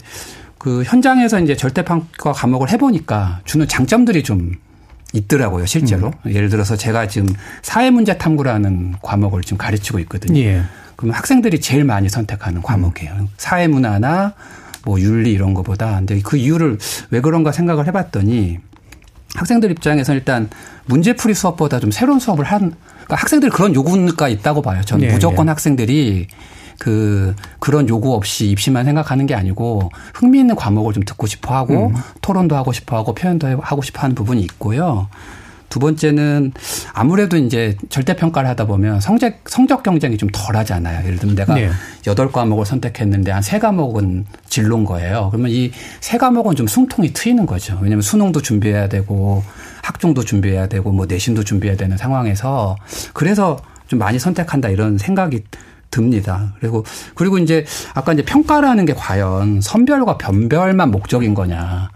[0.57, 4.53] 그 현장에서 이제 절대 평가 과목을 해보니까 주는 장점들이 좀
[5.11, 6.13] 있더라고요, 실제로.
[6.25, 6.33] 음.
[6.33, 7.27] 예를 들어서 제가 지금
[7.63, 10.39] 사회문제 탐구라는 과목을 지금 가르치고 있거든요.
[10.39, 10.61] 예.
[11.01, 13.11] 그러면 학생들이 제일 많이 선택하는 과목이에요.
[13.13, 13.27] 음.
[13.37, 14.35] 사회문화나
[14.85, 15.95] 뭐 윤리 이런 거보다.
[15.95, 16.77] 근데 그 이유를
[17.09, 18.59] 왜 그런가 생각을 해봤더니
[19.33, 20.47] 학생들 입장에서 일단
[20.85, 24.81] 문제풀이 수업보다 좀 새로운 수업을 한, 그러니까 학생들이 그런 요구가 있다고 봐요.
[24.83, 25.49] 저는 예, 무조건 예.
[25.49, 26.27] 학생들이
[26.77, 31.87] 그 그런 요구 없이 입시만 생각하는 게 아니고 흥미 있는 과목을 좀 듣고 싶어 하고
[31.87, 31.95] 음.
[32.21, 35.07] 토론도 하고 싶어 하고 표현도 하고 싶어 하는 부분이 있고요.
[35.71, 36.51] 두 번째는
[36.93, 41.05] 아무래도 이제 절대 평가를 하다 보면 성적 성적 경쟁이 좀 덜하잖아요.
[41.07, 41.71] 예를 들면 내가 네.
[42.05, 42.31] 여덟 네.
[42.33, 45.29] 과목을 선택했는데 한 세 과목은 진로인 거예요.
[45.31, 47.79] 그러면 이 세 과목은 좀 숨통이 트이는 거죠.
[47.81, 49.43] 왜냐하면 수능도 준비해야 되고
[49.81, 52.75] 학종도 준비해야 되고 뭐 내신도 준비해야 되는 상황에서
[53.13, 53.57] 그래서
[53.87, 55.43] 좀 많이 선택한다 이런 생각이
[55.89, 56.53] 듭니다.
[56.59, 56.83] 그리고
[57.15, 61.89] 그리고 이제 아까 이제 평가라는 게 과연 선별과 변별만 목적인 거냐.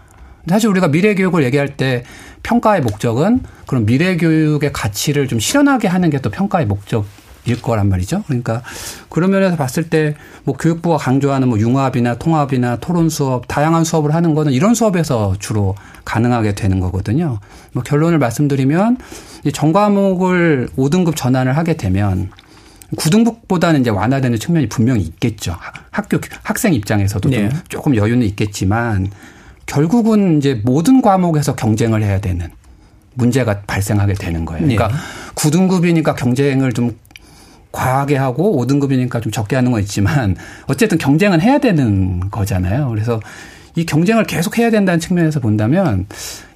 [0.48, 2.04] 사실 우리가 미래 교육을 얘기할 때
[2.46, 8.22] 평가의 목적은 그런 미래 교육의 가치를 좀 실현하게 하는 게 또 평가의 목적일 거란 말이죠.
[8.26, 8.62] 그러니까
[9.08, 14.34] 그런 면에서 봤을 때 뭐 교육부가 강조하는 뭐 융합이나 통합이나 토론 수업, 다양한 수업을 하는
[14.34, 17.40] 거는 이런 수업에서 주로 가능하게 되는 거거든요.
[17.72, 18.98] 뭐 결론을 말씀드리면
[19.44, 22.30] 이 전과목을 5등급 전환을 하게 되면
[22.96, 25.56] 9등급보다는 이제 완화되는 측면이 분명히 있겠죠.
[25.90, 27.48] 학교 학생 입장에서도 네.
[27.48, 29.10] 좀 조금 여유는 있겠지만
[29.66, 32.48] 결국은 이제 모든 과목에서 경쟁을 해야 되는
[33.14, 34.62] 문제가 발생하게 되는 거예요.
[34.62, 34.94] 그러니까 네.
[35.34, 36.96] 9등급이니까 경쟁을 좀
[37.72, 42.88] 과하게 하고 5등급이니까 좀 적게 하는 건 있지만 어쨌든 경쟁은 해야 되는 거잖아요.
[42.88, 43.20] 그래서
[43.74, 46.06] 이 경쟁을 계속 해야 된다는 측면에서 본다면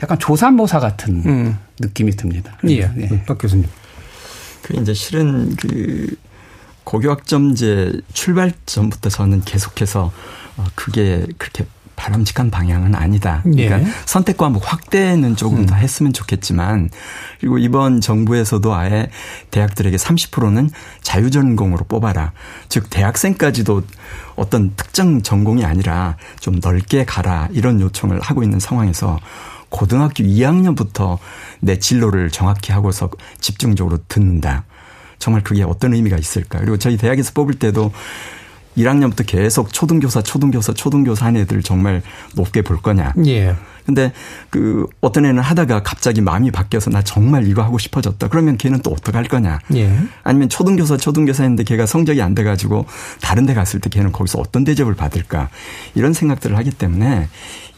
[0.03, 1.59] 약간 조산모사 같은 음.
[1.79, 2.57] 느낌이 듭니다.
[2.69, 2.91] 예.
[2.97, 3.25] 예.
[3.27, 3.67] 박 교수님.
[4.63, 6.17] 그 이제 실은 그
[6.85, 10.13] 고교학점제 출발 전부터 저는 계속해서
[10.57, 11.65] 어 그게 그렇게
[12.01, 13.43] 바람직한 방향은 아니다.
[13.43, 13.87] 그러니까 예.
[14.07, 15.67] 선택 과목 확대는 조금 음.
[15.67, 16.89] 더 했으면 좋겠지만
[17.39, 19.11] 그리고 이번 정부에서도 아예
[19.51, 20.71] 대학들에게 30%는
[21.03, 22.33] 자유 전공으로 뽑아라.
[22.71, 23.83] 즉 대학생까지도
[24.35, 29.19] 어떤 특정 전공이 아니라 좀 넓게 가라 이런 요청을 하고 있는 상황에서
[29.69, 31.19] 고등학교 2학년부터
[31.61, 33.11] 내 진로를 정확히 하고서
[33.41, 34.65] 집중적으로 듣는다.
[35.19, 36.61] 정말 그게 어떤 의미가 있을까.
[36.61, 37.93] 그리고 저희 대학에서 뽑을 때도
[38.77, 42.03] 1학년부터 계속 초등교사, 초등교사, 초등교사 한 애들 정말
[42.35, 43.15] 높게 볼 거냐.
[43.27, 43.57] 예.
[43.91, 44.13] 근데
[44.51, 48.29] 그 어떤 애는 하다가 갑자기 마음이 바뀌어서 나 정말 이거 하고 싶어졌다.
[48.29, 49.59] 그러면 걔는 또 어떡할 거냐.
[49.75, 49.93] 예.
[50.23, 52.87] 아니면 초등교사 초등교사인데 걔가 성적이 안 돼가지고
[53.21, 55.49] 다른 데 갔을 때 걔는 거기서 어떤 대접을 받을까.
[55.97, 57.29] 이런 생각들을 하기 때문에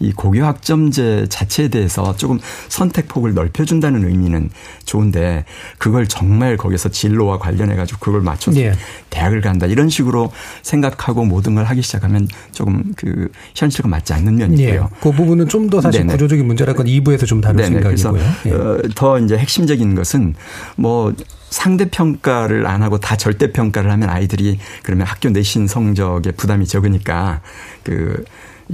[0.01, 4.51] 이 고교 학점제 자체에 대해서 조금 선택폭을 넓혀준다는 의미는
[4.85, 5.45] 좋은데
[5.79, 8.73] 그걸 정말 거기서 진로와 관련해 가지고 그걸 맞춰서 예.
[9.11, 14.61] 대학을 간다 이런 식으로 생각하고 모든 걸 하기 시작하면 조금 그 현실과 맞지 않는 면이
[14.63, 14.89] 있고요.
[14.93, 14.97] 예.
[15.01, 16.13] 그 부분은 좀 더 사실 네네.
[16.15, 17.83] 구조적인 문제랄 건 2부에서 좀 다룰 네네.
[17.83, 18.13] 생각이고요.
[18.43, 18.53] 그래서 예.
[18.53, 20.35] 어, 더 이제 핵심적인 것은
[20.77, 21.13] 뭐
[21.51, 27.41] 상대 평가를 안 하고 다 절대 평가를 하면 아이들이 그러면 학교 내신 성적에 부담이 적으니까
[27.85, 28.25] 그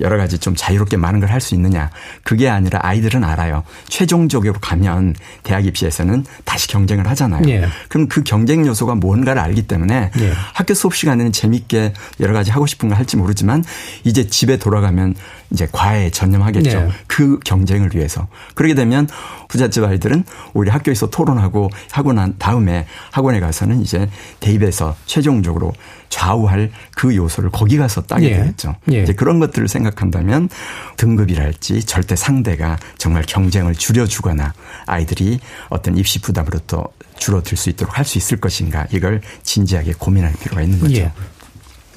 [0.01, 1.91] 여러 가지 좀 자유롭게 많은 걸 할 수 있느냐.
[2.23, 3.64] 그게 아니라 아이들은 알아요.
[3.88, 7.43] 최종적으로 가면 대학 입시에서는 다시 경쟁을 하잖아요.
[7.49, 7.67] 예.
[7.88, 10.33] 그럼 그 경쟁 요소가 뭔가를 알기 때문에 예.
[10.55, 13.64] 학교 수업 시간에는 재밌게 여러 가지 하고 싶은 거 할지 모르지만
[14.05, 15.14] 이제 집에 돌아가면
[15.51, 16.71] 이제 과외에 전념하겠죠.
[16.71, 16.89] 예.
[17.07, 18.29] 그 경쟁을 위해서.
[18.55, 19.09] 그러게 되면
[19.49, 25.73] 부잣집 아이들은 오히려 학교에서 토론하고 하고 난 다음에 학원에 가서는 이제 대입에서 최종적으로
[26.11, 28.37] 좌우할 그 요소를 거기 가서 따게 예.
[28.37, 28.75] 되겠죠.
[28.93, 29.03] 예.
[29.03, 30.49] 이제 그런 것들을 생각한다면
[30.97, 34.53] 등급이랄지 절대 상대가 정말 경쟁을 줄여주거나
[34.87, 40.63] 아이들이 어떤 입시 부담으로부터 줄어들 수 있도록 할 수 있을 것인가 이걸 진지하게 고민할 필요가
[40.63, 40.95] 있는 거죠.
[40.95, 41.13] 예.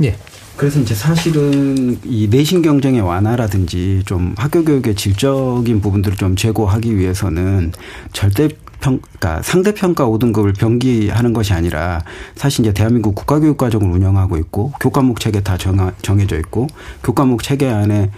[0.04, 0.18] 예.
[0.58, 7.72] 그래서 이제 사실은 이 내신 경쟁의 완화라든지 좀 학교 교육의 질적인 부분들을 좀 제고하기 위해서는
[8.14, 12.04] 절대 평, 그러니까 상대평가 5등급을 병기하는 것이 아니라
[12.36, 16.68] 사실 이제 대한민국 국가교육과정을 운영하고 있고 교과목 체계 다 정하, 정해져 있고
[17.04, 18.10] 교과목 체계 안에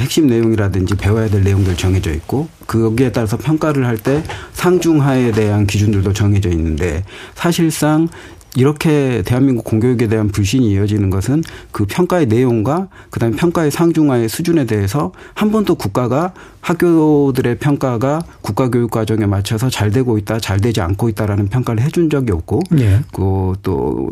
[0.00, 4.22] 핵심 내용이라든지 배워야 될 내용들 정해져 있고 거기에 따라서 평가를 할 때
[4.54, 8.08] 상중하에 대한 기준들도 정해져 있는데 사실상
[8.56, 15.12] 이렇게 대한민국 공교육에 대한 불신이 이어지는 것은 그 평가의 내용과 그다음에 평가의 상중하의 수준에 대해서
[15.34, 21.08] 한 번도 국가가 학교들의 평가가 국가 교육 과정에 맞춰서 잘 되고 있다, 잘 되지 않고
[21.08, 23.00] 있다라는 평가를 해준 적이 없고, 예.
[23.12, 24.10] 그또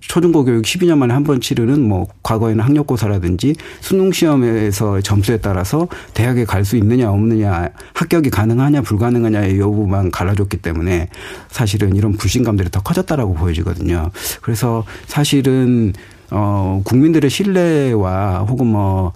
[0.00, 6.44] 초중고 교육 12년 만에 한 번 치르는 뭐 과거에는 학력고사라든지 수능 시험에서 점수에 따라서 대학에
[6.44, 11.08] 갈 수 있느냐 없느냐, 합격이 가능하냐 불가능하냐의 여부만 갈라줬기 때문에
[11.48, 14.10] 사실은 이런 불신감들이 더 커졌다라고 보여지거든요.
[14.42, 15.92] 그래서 사실은
[16.30, 19.12] 어 국민들의 신뢰와 혹은 뭐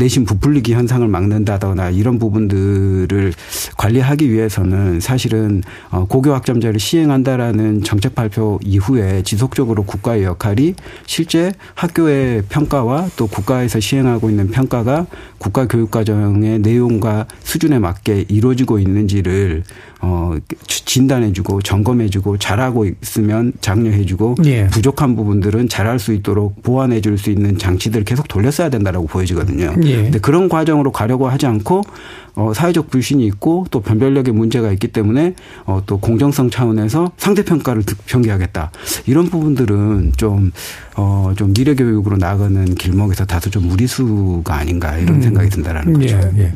[0.00, 3.32] 내신 부풀리기 현상을 막는다거나 이런 부분들을
[3.76, 10.74] 관리하기 위해서는 사실은 어, 고교 학점제를 시행한다라는 정책 발표 이후에 지속적으로 국가의 역할이
[11.06, 15.06] 실제 학교의 평가와 또 국가에서 시행하고 있는 평가가
[15.38, 19.64] 국가 교육 과정의 내용과 수준에 맞게 이루어지고 있는지를
[20.02, 20.34] 어
[20.66, 24.66] 진단해주고 점검해주고 잘하고 있으면 장려해주고 예.
[24.68, 29.74] 부족한 부분들은 잘할 수 있도록 보완해줄 수 있는 장치들을 계속 돌렸어야 된다라고 보여지거든요.
[29.84, 30.02] 예.
[30.02, 31.82] 근데 그런 과정으로 가려고 하지 않고
[32.36, 35.34] 어 사회적 불신이 있고 또 변별력의 문제가 있기 때문에
[35.66, 38.70] 어또 공정성 차원에서 상대 평가를 편기하겠다
[39.06, 40.52] 이런 부분들은 좀
[40.96, 45.22] 어, 좀 미래 교육으로 나가는 길목에서 다소 좀 무리수가 아닌가 이런 음.
[45.22, 46.16] 생각이 든다라는 거죠.
[46.36, 46.52] 예, 예.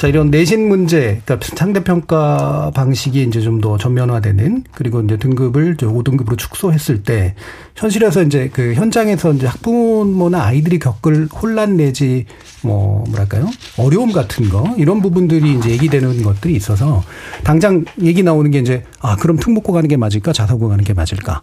[0.00, 6.38] 자, 이런 내신 문제, 그러니까 상대평가 방식이 이제 좀 더 전면화되는 그리고 이제 등급을 5등급으로
[6.38, 7.34] 축소했을 때
[7.76, 12.24] 현실에서 이제 그 현장에서 이제 학부모나 아이들이 겪을 혼란 내지
[12.62, 13.46] 뭐 뭐랄까요?
[13.76, 17.04] 어려움 같은 거 이런 부분들이 이제 얘기되는 것들이 있어서
[17.44, 20.32] 당장 얘기 나오는 게 이제 아, 그럼 특목고 가는 게 맞을까?
[20.32, 21.42] 자사고 가는 게 맞을까?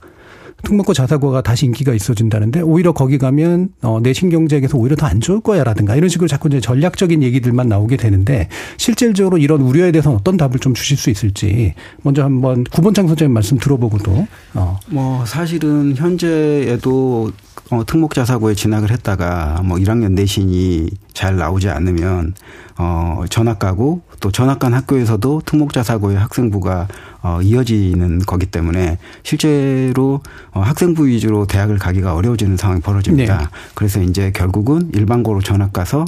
[0.64, 5.40] 특목고 자사고가 다시 인기가 있어진다는데 오히려 거기 가면 어 내신 경쟁에서 오히려 더 안 좋을
[5.40, 10.60] 거야라든가 이런 식으로 자꾸 이제 전략적인 얘기들만 나오게 되는데 실질적으로 이런 우려에 대해서는 어떤 답을
[10.60, 14.80] 좀 주실 수 있을지 먼저 한번 구본창 선생님 말씀 들어보고도 어.
[14.90, 17.32] 뭐 사실은 현재에도
[17.70, 22.34] 어, 특목자 사고에 진학을 했다가 뭐 1학년 내신이 잘 나오지 않으면
[22.78, 26.88] 어, 전학 가고 또 전학 간 학교에서도 특목자 사고의 학생부가
[27.22, 33.38] 어, 이어지는 거기 때문에 실제로 어, 학생부 위주로 대학을 가기가 어려워지는 상황이 벌어집니다.
[33.38, 33.46] 네.
[33.74, 36.06] 그래서 이제 결국은 일반고로 전학 가서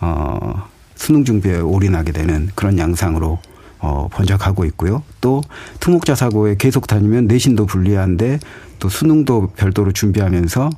[0.00, 3.38] 어, 수능 준비에 올인하게 되는 그런 양상으로
[3.80, 5.02] 어, 번쩍하고 있고요.
[5.20, 5.42] 또
[5.80, 8.38] 특목자 사고에 계속 다니면 내신도 불리한데
[8.84, 10.68] 또 수능도 별도로 준비하면서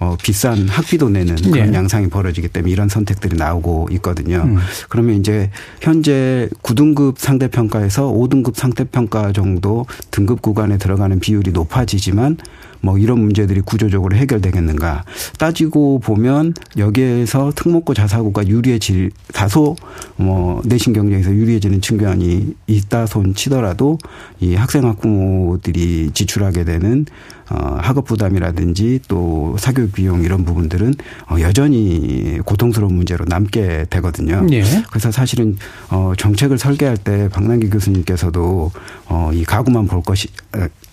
[0.00, 1.76] 어, 비싼 학비도 내는 그런 네.
[1.76, 4.38] 양상이 벌어지기 때문에 이런 선택들이 나오고 있거든요.
[4.38, 4.58] 음.
[4.88, 5.48] 그러면 이제
[5.80, 12.36] 현재 9등급 상대평가에서 5등급 상대평가 정도 등급 구간에 들어가는 비율이 높아지지만
[12.82, 15.04] 뭐 이런 문제들이 구조적으로 해결되겠는가
[15.38, 19.76] 따지고 보면 여기에서 특목고 자사고가 유리해질 다소
[20.16, 23.98] 뭐 내신 경쟁에서 유리해지는 측면이 있다 손 치더라도
[24.40, 27.06] 이 학생 학부모들이 지출하게 되는
[27.50, 30.94] 어 학업 부담이라든지 또 사교육 비용 이런 부분들은
[31.30, 34.46] 어 여전히 고통스러운 문제로 남게 되거든요.
[34.52, 34.62] 예.
[34.88, 35.56] 그래서 사실은
[35.90, 38.70] 어 정책을 설계할 때 박남기 교수님께서도
[39.08, 40.28] 어이 가구만 볼 것이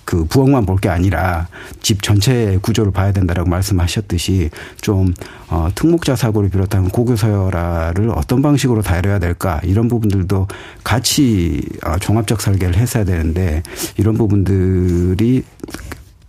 [0.09, 1.47] 그 부엌만 볼 게 아니라
[1.81, 4.49] 집 전체 구조를 봐야 된다라고 말씀하셨듯이
[4.81, 5.13] 좀
[5.49, 10.47] 어, 특목자 사고를 비롯한 고교 서열화를 어떤 방식으로 다뤄야 될까 이런 부분들도
[10.83, 13.61] 같이 어, 종합적 설계를 했어야 되는데
[13.97, 15.43] 이런 부분들이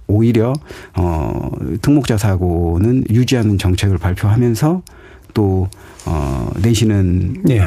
[0.08, 0.52] 오히려
[0.96, 4.82] 어 특목자 사고는 유지하는 정책을 발표하면서
[5.32, 5.68] 또
[6.06, 7.60] 어, 내신은 네.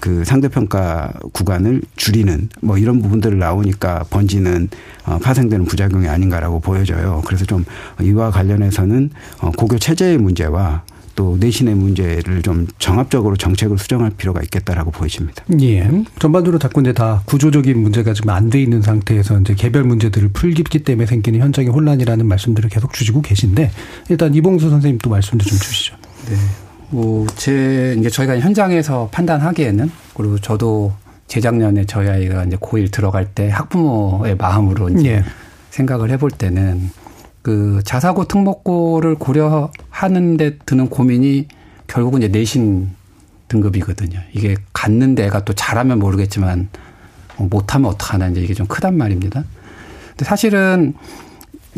[0.00, 4.68] 그 상대평가 구간을 줄이는 뭐 이런 부분들을 나오니까 번지는
[5.04, 7.22] 어, 파생되는 부작용이 아닌가라고 보여져요.
[7.26, 7.64] 그래서 좀
[8.02, 10.82] 이와 관련해서는 어, 고교 체제의 문제와
[11.16, 15.42] 또 내신의 문제를 좀 정합적으로 정책을 수정할 필요가 있겠다라고 보여집니다.
[15.60, 15.90] 예.
[16.20, 20.62] 전반적으로 자꾸 이제 다 구조적인 문제가 지금 안 돼 있는 상태에서 이제 개별 문제들을 풀기
[20.78, 23.72] 때문에 생기는 현장의 혼란이라는 말씀들을 계속 주시고 계신데
[24.10, 25.96] 일단 이봉수 선생님 또 말씀 도 좀 주시죠.
[26.28, 26.36] 네.
[26.90, 30.92] 뭐, 제, 이제 저희가 현장에서 판단하기에는, 그리고 저도
[31.26, 35.24] 재작년에 저희 아이가 이제 고1 들어갈 때 학부모의 마음으로 이제 예.
[35.70, 36.90] 생각을 해볼 때는
[37.42, 41.48] 그 자사고 특목고를 고려하는데 드는 고민이
[41.86, 42.90] 결국은 이제 내신
[43.48, 44.20] 등급이거든요.
[44.32, 46.68] 이게 갔는데 애가 또 잘하면 모르겠지만
[47.36, 49.44] 못하면 어떡하나 이제 이게 좀 크단 말입니다.
[50.10, 50.94] 근데 사실은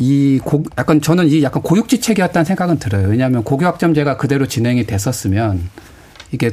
[0.00, 3.08] 이 고, 약간 저는 이 약간 고육지 책이었다는 생각은 들어요.
[3.08, 5.68] 왜냐하면 고교학점제가 그대로 진행이 됐었으면
[6.32, 6.52] 이게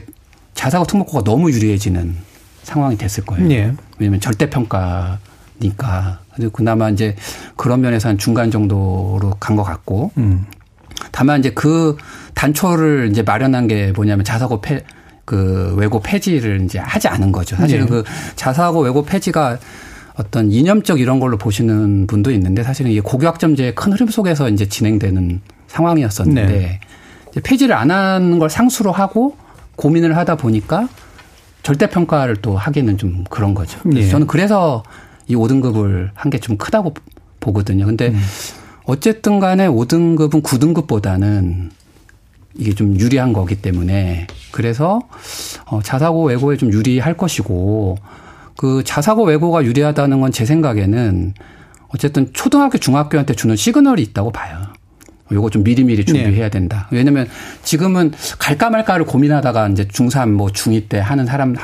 [0.54, 2.16] 자사고 특목고가 너무 유리해지는
[2.64, 3.48] 상황이 됐을 거예요.
[3.48, 3.74] 네.
[4.00, 6.20] 왜냐하면 절대평가니까.
[6.36, 7.16] 그래서 그나마 이제
[7.56, 10.12] 그런 면에서는 중간 정도로 간 것 같고.
[10.18, 10.46] 음.
[11.12, 11.96] 다만 이제 그
[12.34, 14.84] 단초를 이제 마련한 게 뭐냐면 자사고 폐,
[15.26, 17.56] 그 외고 폐지를 이제 하지 않은 거죠.
[17.56, 17.92] 사실은 네.
[17.92, 18.04] 그
[18.36, 19.60] 자사고 외고 폐지가
[20.18, 25.42] 어떤 이념적 이런 걸로 보시는 분도 있는데 사실은 이게 고교학점제의 큰 흐름 속에서 이제 진행되는
[25.68, 26.80] 상황이었었는데 네.
[27.32, 29.38] 이제 폐지를 안 하는 걸 상수로 하고
[29.76, 30.90] 고민을 하다 보니까
[31.62, 33.80] 절대 평가를 또 하기는 좀 그런 거죠.
[33.94, 34.08] 예.
[34.08, 34.84] 저는 그래서
[35.28, 36.94] 이 5등급을 한 게 좀 크다고
[37.40, 37.86] 보거든요.
[37.86, 38.20] 근데 음.
[38.86, 41.70] 어쨌든 간에 5등급은 9등급보다는
[42.56, 45.02] 이게 좀 유리한 거기 때문에 그래서
[45.66, 47.98] 어 자사고 외고에 좀 유리할 것이고
[48.58, 51.34] 그 자사고 외고가 유리하다는 건 제 생각에는
[51.89, 54.58] 어쨌든 초등학교 중학교한테 주는 시그널이 있다고 봐요.
[55.32, 56.50] 요거 좀 미리미리 준비해야 네.
[56.50, 56.88] 된다.
[56.91, 57.28] 왜냐면
[57.63, 61.56] 지금은 갈까 말까를 고민하다가 이제 중3 뭐 중2 때 하는 사람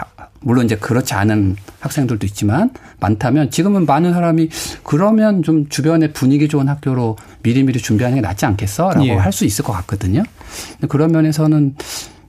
[0.42, 4.50] 물론 이제 그렇지 않은 학생들도 있지만 많다면 지금은 많은 사람이
[4.84, 9.14] 그러면 좀 주변에 분위기 좋은 학교로 미리미리 준비하는 게 낫지 않겠어라고 예.
[9.14, 10.24] 할수 있을 것 같거든요.
[10.90, 11.76] 그런 면에서는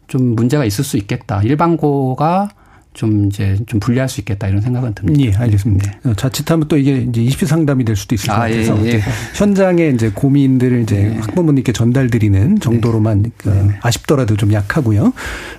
[0.07, 1.43] 좀 문제가 있을 수 있겠다.
[1.43, 2.51] 일반고가
[2.95, 5.21] 좀 이제 좀 분리할 수 있겠다 이런 생각은 듭니다.
[5.21, 5.91] 예, 알겠습니다.
[5.91, 6.11] 네.
[6.11, 8.93] 어, 자칫하면 또 이게 이제 20시 상담이 될 수도 있을 것 아, 예, 같아서 예,
[8.93, 9.01] 예.
[9.35, 11.19] 현장에 이제 고민들을 이제 네.
[11.19, 13.31] 학부모님께 전달드리는 정도로만 네.
[13.37, 13.79] 그 네.
[13.83, 15.13] 아쉽더라도 좀 약하고요.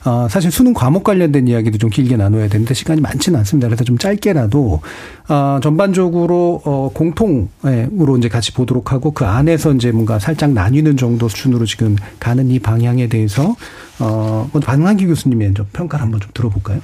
[0.06, 3.68] 어, 사실 수능 과목 관련된 이야기도 좀 길게 나눠야 되는데 시간이 많지는 않습니다.
[3.68, 4.80] 그래서 좀 짧게라도
[5.28, 11.28] 어, 전반적으로 어, 공통으로 이제 같이 보도록 하고 그 안에서 이제 뭔가 살짝 나뉘는 정도
[11.28, 13.58] 수준으로 지금 가는 이 방향에 대해서
[14.00, 16.80] 어, 먼저 반환기 교수님의 평가를 한번 좀 들어볼까요?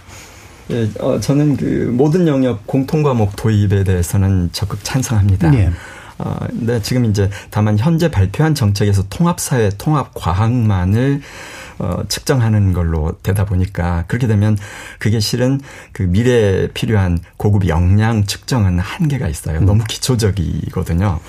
[0.71, 5.53] 예, 어, 저는 그 모든 영역 공통 과목 도입에 대해서는 적극 찬성합니다.
[5.55, 5.71] 예.
[6.17, 11.21] 어, 근데 지금 이제 다만 현재 발표한 정책에서 통합사회, 통합과학만을
[11.79, 14.55] 어, 측정하는 걸로 되다 보니까 그렇게 되면
[14.99, 15.60] 그게 실은
[15.93, 19.57] 그 미래에 필요한 고급 역량 측정은 한계가 있어요.
[19.60, 19.65] 음.
[19.65, 21.19] 너무 기초적이거든요.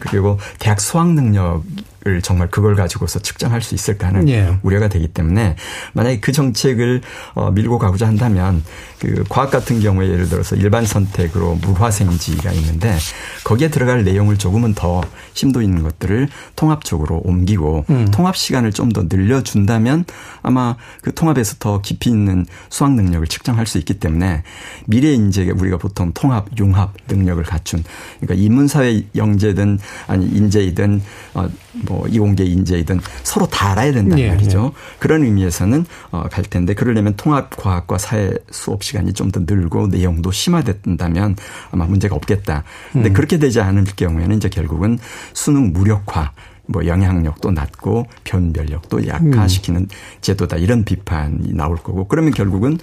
[0.00, 1.62] 그리고 대학 수학 능력
[2.06, 4.58] 을 정말 그걸 가지고서 측정할 수 있을까 하는 예.
[4.62, 5.56] 우려가 되기 때문에
[5.92, 7.00] 만약에 그 정책을
[7.34, 8.62] 어 밀고 가고자 한다면
[8.98, 12.96] 그 과학 같은 경우에 예를 들어서 일반 선택으로 물화생지가 있는데
[13.44, 18.08] 거기에 들어갈 내용을 조금은 더 심도 있는 것들을 통합적으로 옮기고 음.
[18.10, 20.04] 통합 시간을 좀 더 늘려준다면
[20.42, 24.42] 아마 그 통합에서 더 깊이 있는 수학 능력을 측정할 수 있기 때문에
[24.86, 27.84] 미래 인재가 우리가 보통 통합, 융합 능력을 갖춘
[28.20, 31.02] 그러니까 인문사회 영재든 아니 인재이든
[31.34, 34.62] 어뭐 이공계 인재이든 서로 다 알아야 된다는 네, 말이죠.
[34.62, 34.70] 네.
[34.98, 40.32] 그런 의미에서는 어, 갈 텐데 그러려면 통합 과학과 사회 수업 시간이 좀 더 늘고 내용도
[40.32, 41.36] 심화된다면
[41.70, 42.64] 아마 문제가 없겠다.
[42.92, 43.12] 근데 음.
[43.12, 44.98] 그렇게 되지 않을 경우에는 이제 결국은
[45.32, 46.32] 수능 무력화
[46.66, 49.88] 뭐 영향력도 낮고 변별력도 약화시키는 음.
[50.20, 52.78] 제도다 이런 비판이 나올 거고 그러면 결국은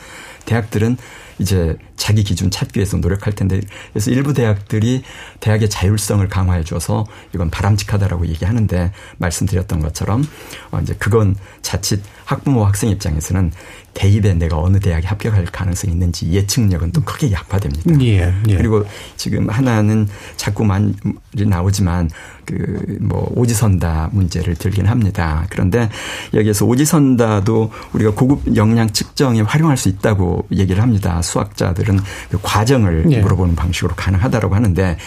[0.46, 0.98] 대학들은
[1.40, 3.60] 이제 자기 기준 찾기 위해서 노력할 텐데
[3.92, 5.04] 그래서 일부 대학들이
[5.40, 10.24] 대학의 자율성을 강화해 줘서 이건 바람직하다라고 얘기하는데 말씀드렸던 것처럼
[10.72, 13.54] 어 이제 그건 자칫 학부모 학생 입장에서는
[13.94, 18.00] 대입에 내가 어느 대학에 합격할 가능성이 있는지 예측력은 또 크게 약화됩니다.
[18.02, 18.58] 예, 예.
[18.58, 18.86] 그리고
[19.16, 20.94] 지금 하나는 자꾸만
[21.34, 22.10] 나오지만
[22.46, 25.46] 그 뭐 오지선다 문제를 들긴 합니다.
[25.50, 25.90] 그런데
[26.34, 31.22] 여기에서 오지선다도 우리가 고급 역량 측정에 활용할 수 있다고 얘기를 합니다.
[31.22, 33.22] 수학자들은 그 과정을 예.
[33.22, 34.98] 물어보는 방식으로 가능하다라고 하는데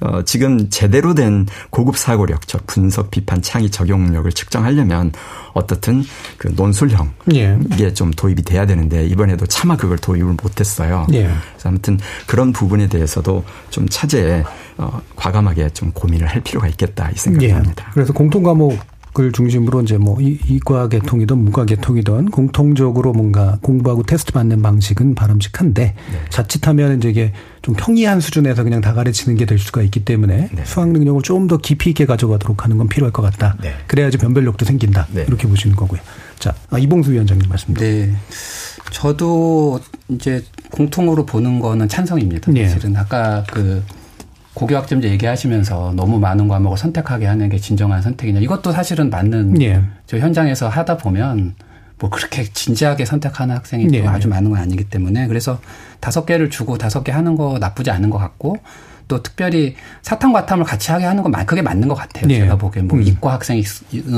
[0.00, 5.12] 어, 지금 제대로 된 고급 사고력, 즉 분석, 비판, 창의, 적용력을 측정하려면
[5.54, 6.04] 어떻든
[6.38, 7.58] 그 논술형 예.
[7.72, 11.06] 이게 좀 도입이 돼야 되는데 이번에도 차마 그걸 도입을 못했어요.
[11.14, 11.22] 예.
[11.22, 14.44] 그래서 아무튼 그런 부분에 대해서도 좀 차제에
[14.78, 17.52] 어, 과감하게 좀 고민을 할 필요가 있겠다 이 생각을 예.
[17.52, 17.90] 합니다.
[17.94, 18.78] 그래서 공통 과목
[19.18, 25.82] 을 중심으로 이제 뭐 이과 계통이든 문과 계통이든 공통적으로 뭔가 공부하고 테스트 받는 방식은 바람직한데
[25.94, 26.20] 네.
[26.28, 30.64] 자칫하면 이제 이게 좀 평이한 수준에서 그냥 다 가르치는 게 될 수가 있기 때문에 네.
[30.66, 33.56] 수학 능력을 좀 더 깊이 있게 가져가도록 하는 건 필요할 것 같다.
[33.62, 33.72] 네.
[33.86, 35.06] 그래야지 변별력도 생긴다.
[35.12, 35.24] 네.
[35.28, 36.00] 이렇게 보시는 거고요.
[36.40, 37.86] 자, 아, 이봉수 위원장님 말씀입니다.
[37.86, 38.12] 네.
[38.90, 42.50] 저도 이제 공통으로 보는 거는 찬성입니다.
[42.52, 42.68] 네.
[42.68, 43.82] 사실은 아까 그
[44.56, 48.40] 고교학점제 얘기하시면서 너무 많은 과목을 선택하게 하는 게 진정한 선택이냐.
[48.40, 49.82] 이것도 사실은 맞는 예.
[50.06, 51.54] 저 현장에서 하다 보면
[51.98, 54.06] 뭐 그렇게 진지하게 선택하는 학생이 예.
[54.06, 55.60] 아주 많은 건 아니기 때문에 그래서
[56.00, 58.56] 다섯 개를 주고 다섯 개 하는 거 나쁘지 않은 것 같고
[59.08, 62.24] 또 특별히 사탐 과탐을 같이 하게 하는 건 그게 맞는 것 같아요.
[62.30, 62.38] 예.
[62.38, 63.02] 제가 보기엔 뭐 음.
[63.02, 63.62] 이과 학생이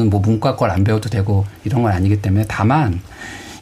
[0.08, 3.00] 뭐 문과 걸 안 배워도 되고 이런 건 아니기 때문에 다만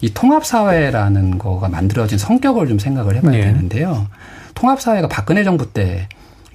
[0.03, 3.45] 이 통합사회라는 거가 만들어진 성격을 좀 생각을 해봐야 예.
[3.45, 4.09] 되는데요.
[4.55, 6.07] 통합사회가 박근혜 정부 때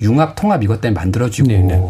[0.01, 1.81] 융합 통합 이것 때문에 만들어지고 네네.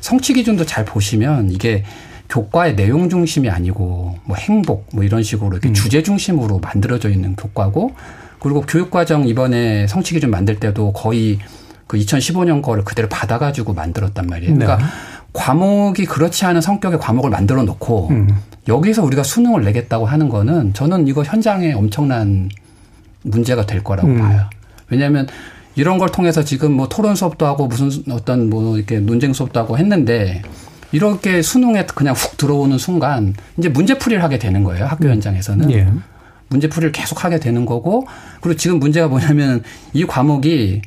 [0.00, 1.84] 성취 기준도 잘 보시면 이게
[2.28, 5.74] 교과의 내용 중심이 아니고 뭐 행복 뭐 이런 식으로 이렇게 음.
[5.74, 7.94] 주제 중심으로 만들어져 있는 교과고
[8.40, 11.38] 그리고 교육과정 이번에 성취 기준 만들 때도 거의
[11.86, 14.54] 그 2015년 거를 그대로 받아가지고 만들었단 말이에요.
[14.54, 14.84] 그러니까 네.
[15.32, 18.28] 과목이 그렇지 않은 성격의 과목을 만들어 놓고 음.
[18.68, 22.48] 여기서 우리가 수능을 내겠다고 하는 거는 저는 이거 현장에 엄청난
[23.22, 24.18] 문제가 될 거라고 음.
[24.18, 24.48] 봐요.
[24.88, 25.26] 왜냐하면
[25.76, 29.76] 이런 걸 통해서 지금 뭐 토론 수업도 하고 무슨 어떤 뭐 이렇게 논쟁 수업도 하고
[29.78, 30.42] 했는데
[30.92, 34.86] 이렇게 수능에 그냥 훅 들어오는 순간 이제 문제풀이를 하게 되는 거예요.
[34.86, 35.12] 학교 음.
[35.12, 35.70] 현장에서는.
[35.72, 35.88] 예.
[36.48, 38.06] 문제풀이를 계속 하게 되는 거고
[38.40, 39.62] 그리고 지금 문제가 뭐냐면
[39.92, 40.82] 이 과목이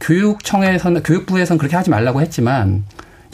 [0.00, 2.84] 교육청에서는 교육부에서는 그렇게 하지 말라고 했지만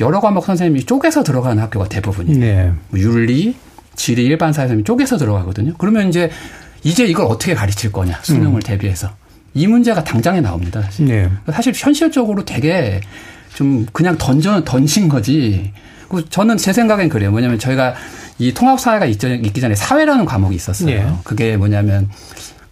[0.00, 2.38] 여러 과목 선생님이 쪼개서 들어가는 학교가 대부분이에요.
[2.38, 2.72] 네.
[2.90, 3.54] 뭐 윤리,
[3.94, 5.74] 지리, 일반사 선생님이 쪼개서 들어가거든요.
[5.78, 6.30] 그러면 이제
[6.82, 8.60] 이제 이걸 어떻게 가르칠 거냐 수능을 음.
[8.60, 9.10] 대비해서
[9.54, 10.82] 이 문제가 당장에 나옵니다.
[10.82, 11.06] 사실.
[11.06, 11.30] 네.
[11.52, 13.00] 사실 현실적으로 되게
[13.54, 15.72] 좀 그냥 던져 던진 거지.
[16.30, 17.30] 저는 제 생각엔 그래요.
[17.30, 17.94] 뭐냐면 저희가
[18.38, 20.86] 이 통합사회가 있기 전에 사회라는 과목이 있었어요.
[20.86, 21.12] 네.
[21.24, 22.08] 그게 뭐냐면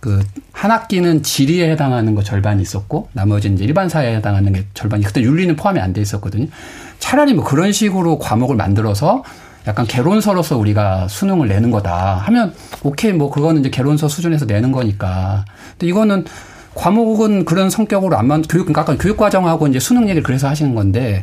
[0.00, 0.20] 그
[0.62, 5.20] 한 학기는 지리에 해당하는 거 절반이 있었고 나머지는 이제 일반 사회에 해당하는 게 절반이 그때
[5.20, 6.46] 윤리는 포함이 안 돼 있었거든요.
[7.00, 9.24] 차라리 뭐 그런 식으로 과목을 만들어서
[9.66, 12.54] 약간 개론서로서 우리가 수능을 내는 거다 하면
[12.84, 15.44] 오케이 뭐 그거는 이제 개론서 수준에서 내는 거니까.
[15.72, 16.26] 근데 이거는
[16.74, 21.22] 과목은 그런 성격으로 안 만, 교육, 그러니까 교육과정하고 이제 수능 얘기를 그래서 하시는 건데,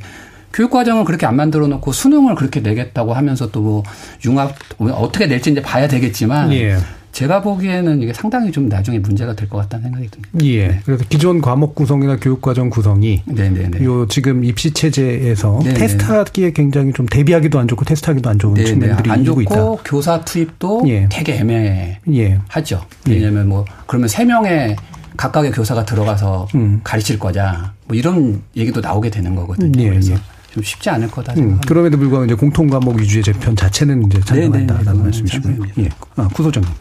[0.53, 3.83] 교육과정을 그렇게 안 만들어 놓고 수능을 그렇게 내겠다고 하면서 또 뭐
[4.25, 6.77] 융합, 어떻게 낼지 이제 봐야 되겠지만, 예.
[7.11, 10.29] 제가 보기에는 이게 상당히 좀 나중에 문제가 될 것 같다는 생각이 듭니다.
[10.45, 10.67] 예.
[10.67, 10.79] 네.
[10.85, 13.83] 그래서 기존 과목 구성이나 교육과정 구성이 네네네.
[13.83, 15.73] 요 지금 입시 체제에서 네네.
[15.79, 18.67] 테스트하기에 굉장히 좀 대비하기도 안 좋고 테스트하기도 안 좋은 네네.
[18.67, 19.55] 측면들이 안 좋고 있다.
[19.83, 21.09] 교사 투입도 예.
[21.11, 22.81] 되게 애매하죠.
[23.09, 23.11] 예.
[23.13, 24.75] 왜냐하면 뭐 그러면 세 명의
[25.19, 26.79] 각각의 교사가 들어가서 음.
[26.81, 29.81] 가르칠 거냐 뭐 이런 얘기도 나오게 되는 거거든요.
[29.81, 30.17] 예, 그래서 예.
[30.51, 34.85] 좀 쉽지 않을 거다 음, 그럼에도 불구하고 이제 공통 과목 위주의 재편 자체는 이제 찬성한다라는
[34.85, 35.03] 네, 네, 네.
[35.03, 35.55] 말씀이시고요.
[35.79, 35.89] 예.
[36.15, 36.71] 아, 구소장님.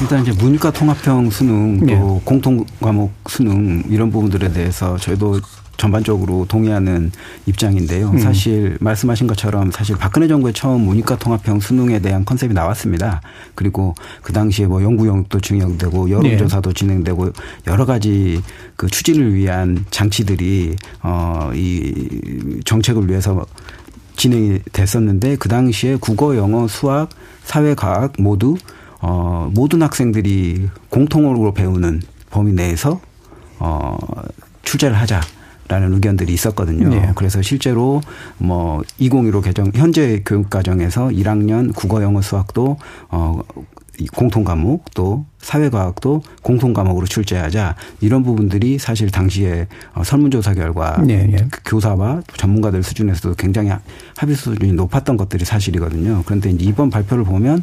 [0.00, 2.20] 일단 이제 문과 통합형 수능 또 예.
[2.24, 5.40] 공통 과목 수능 이런 부분들에 대해서 저희도
[5.78, 7.10] 전반적으로 동의하는
[7.46, 8.10] 입장인데요.
[8.10, 8.18] 음.
[8.18, 13.22] 사실 말씀하신 것처럼 사실 박근혜 정부에 처음 문이과 통합형 수능에 대한 컨셉이 나왔습니다.
[13.54, 16.74] 그리고 그 당시에 뭐 연구 영역도 진행되고 여론조사도 네.
[16.74, 17.30] 진행되고
[17.68, 18.42] 여러 가지
[18.76, 23.46] 그 추진을 위한 장치들이 어이 정책을 위해서
[24.16, 27.08] 진행이 됐었는데 그 당시에 국어, 영어, 수학,
[27.44, 28.56] 사회 과학 모두
[29.00, 33.00] 어 모든 학생들이 공통으로 배우는 범위 내에서
[33.60, 33.96] 어
[34.62, 35.20] 출제를 하자.
[35.68, 36.88] 라는 의견들이 있었거든요.
[36.88, 37.12] 네.
[37.14, 38.00] 그래서 실제로
[38.38, 42.78] 뭐 2015 개정 현재 교육 과정에서 1학년 국어 영어 수학도
[43.10, 43.40] 어
[44.14, 51.26] 공통 과목 또 사회과학도 공통 과목으로 출제하자 이런 부분들이 사실 당시에 어, 설문조사 결과 네,
[51.26, 51.48] 네.
[51.64, 53.70] 교사와 전문가들 수준에서도 굉장히
[54.16, 56.22] 합의 수준이 높았던 것들이 사실이거든요.
[56.26, 57.62] 그런데 이번 발표를 보면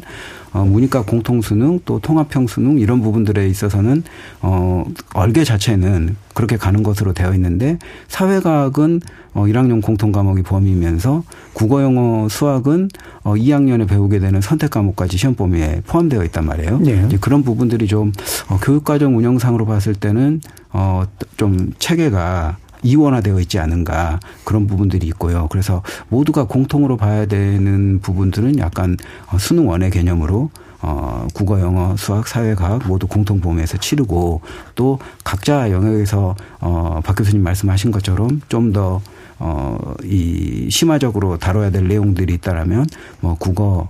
[0.52, 4.02] 어, 문이과 공통 수능 또 통합형 수능 이런 부분들에 있어서는
[4.40, 9.00] 어 얼개 자체는 그렇게 가는 것으로 되어 있는데 사회과학은
[9.34, 12.88] 어 1학년 공통 과목이 범위면서 국어 영어 수학은
[13.22, 16.78] 어 2학년에 배우게 되는 선택 과목까지 시험 범위에 포함되어 있단 말이에요.
[16.78, 17.08] 네.
[17.20, 18.12] 그런 부분 들이 좀
[18.48, 20.40] 어, 교육과정 운영상으로 봤을 때는
[20.72, 21.04] 어
[21.36, 25.48] 좀 체계가 이원화되어 있지 않은가 그런 부분들이 있고요.
[25.50, 28.96] 그래서 모두가 공통으로 봐야 되는 부분들은 약간
[29.32, 30.50] 어, 수능 원의 개념으로
[30.82, 34.42] 어, 국어, 영어, 수학, 사회과학 모두 공통 범위에서 치르고
[34.74, 39.00] 또 각자 영역에서 어, 박 교수님 말씀하신 것처럼 좀더
[39.38, 42.86] 어, 이 심화적으로 다뤄야 될 내용들이 있다라면
[43.20, 43.88] 뭐 국어,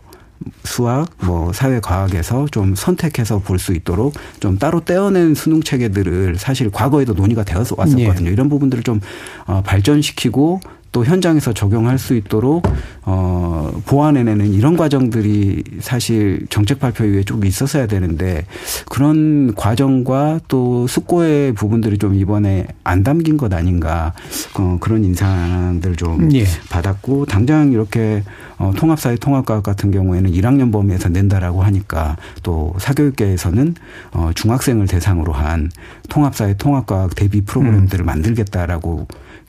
[0.65, 6.71] 수학, 뭐 사회 과학에서 좀 선택해서 볼 수 있도록 좀 따로 떼어낸 수능 체계들을 사실
[6.71, 8.29] 과거에도 논의가 되어서 왔었거든요.
[8.29, 8.33] 예.
[8.33, 9.01] 이런 부분들을 좀
[9.47, 10.61] 어, 발전시키고
[10.97, 12.67] 또 현장에서 적용할 수 있도록
[13.03, 18.47] 어 보완해내는 이런 과정들이 사실 정책 발표 이후에 좀 있었어야 되는데
[18.89, 24.15] 그런 과정과 또 숙고의 부분들이 좀 이번에 안 담긴 것 아닌가
[24.59, 26.47] 어 그런 인상들 좀 예.
[26.71, 28.23] 받았고 당장 이렇게
[28.57, 33.75] 어 통합사회 통합과학 같은 경우에는 1학년 범위에서 낸다라고 하니까 또 사교육계에서는
[34.13, 35.71] 어 중학생을 대상으로 한
[36.09, 38.07] 통합사회 통합과학 대비 프로그램들을 음.
[38.07, 39.07] 만들겠다라고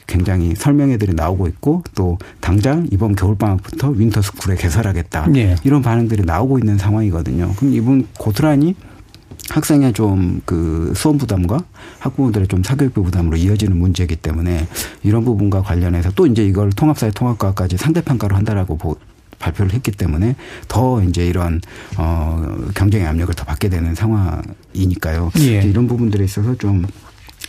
[0.08, 5.28] 굉장히 설명회들이 나오고 있고 또 당장 이번 겨울방학부터 윈터스쿨에 개설하겠다.
[5.36, 5.55] 예.
[5.64, 7.53] 이런 반응들이 나오고 있는 상황이거든요.
[7.58, 8.76] 그럼 이분 고스란히
[9.49, 11.64] 학생의 좀 그 수험 부담과
[11.99, 14.68] 학부모들의 좀 사교육비 부담으로 이어지는 문제이기 때문에
[15.03, 18.95] 이런 부분과 관련해서 또 이제 이걸 통합사회 통합과까지 상대평가로 한다라고 보,
[19.39, 20.36] 발표를 했기 때문에
[20.68, 21.60] 더 이제 이런
[21.97, 22.45] 어
[22.76, 25.32] 경쟁의 압력을 더 받게 되는 상황이니까요.
[25.39, 25.62] 예.
[25.64, 26.86] 이런 부분들에 있어서 좀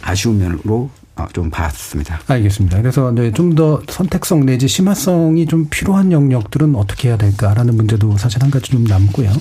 [0.03, 2.21] 아쉬운 면으로 어, 좀 봤습니다.
[2.27, 2.81] 알겠습니다.
[2.81, 8.71] 그래서 좀더 선택성 내지 심화성이 좀 필요한 영역들은 어떻게 해야 될까라는 문제도 사실 한 가지
[8.71, 9.33] 좀 남고요.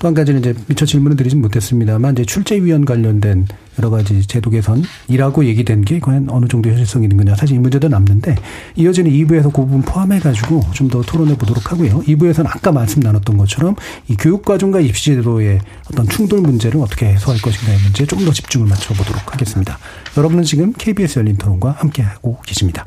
[0.00, 3.46] 또 한 가지는 이제 미처 질문을 드리진 못했습니다만 이제 출제위원 관련된
[3.78, 7.86] 여러 가지 제도 개선이라고 얘기된 게 과연 어느 정도 현실성이 있는 거냐 사실 이 문제도
[7.86, 8.34] 남는데
[8.76, 12.00] 이어지는 2부에서 그 부분 포함해 가지고 좀 더 토론해 보도록 하고요.
[12.00, 13.76] 2부에서는 아까 말씀 나눴던 것처럼
[14.08, 15.60] 이 교육과정과 입시제도의
[15.92, 19.78] 어떤 충돌 문제를 어떻게 해소할 것인가의 문제에 조금 더 집중을 맞춰 보도록 하겠습니다.
[20.16, 22.86] 여러분은 지금 KBS 열린 토론과 함께하고 계십니다.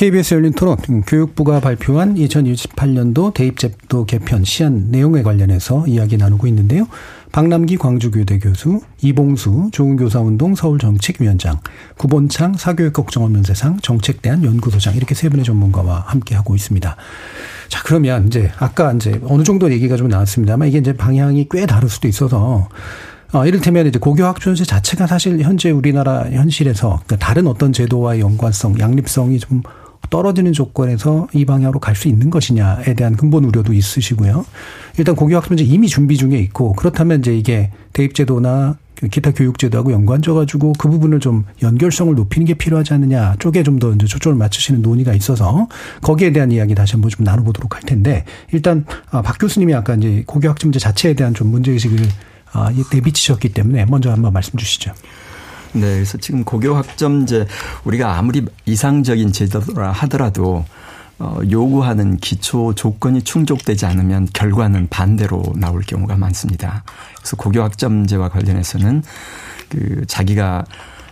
[0.00, 6.86] KBS 열린 토론 음, 교육부가 발표한 2028년도 대입제도 개편 시한 내용에 관련해서 이야기 나누고 있는데요.
[7.32, 11.60] 박남기 광주교대 교수, 이봉수 좋은교사운동 서울정책위원장,
[11.98, 16.96] 구본창 사교육걱정원면세상 정책대안 연구소장 이렇게 세 분의 전문가와 함께 하고 있습니다.
[17.68, 21.90] 자 그러면 이제 아까 이제 어느 정도 얘기가 좀 나왔습니다만 이게 이제 방향이 꽤 다를
[21.90, 22.70] 수도 있어서
[23.32, 29.38] 어, 이를테면 이제 고교학점제 자체가 사실 현재 우리나라 현실에서 그러니까 다른 어떤 제도와의 연관성, 양립성이
[29.38, 29.62] 좀
[30.10, 34.44] 떨어지는 조건에서 이 방향으로 갈 수 있는 것이냐에 대한 근본 우려도 있으시고요.
[34.98, 40.72] 일단 고교학점제 이미 준비 중에 있고 그렇다면 이제 이게 대입제도나 그 기타 교육제도하고 연관져 가지고
[40.78, 45.14] 그 부분을 좀 연결성을 높이는 게 필요하지 않느냐 쪽에 좀 더 이제 초점을 맞추시는 논의가
[45.14, 45.68] 있어서
[46.02, 50.22] 거기에 대한 이야기 다시 한번 좀 나눠보도록 할 텐데 일단 아, 박 교수님이 아까 이제
[50.26, 51.98] 고교학점제 자체에 대한 좀 문제의식을
[52.52, 54.92] 아, 내비치셨기 때문에 먼저 한번 말씀 주시죠.
[55.72, 57.46] 네, 그래서 지금 고교 학점제
[57.84, 60.64] 우리가 아무리 이상적인 제도라 하더라도
[61.18, 66.82] 어, 요구하는 기초 조건이 충족되지 않으면 결과는 반대로 나올 경우가 많습니다.
[67.18, 69.02] 그래서 고교 학점제와 관련해서는
[69.68, 70.64] 그 자기가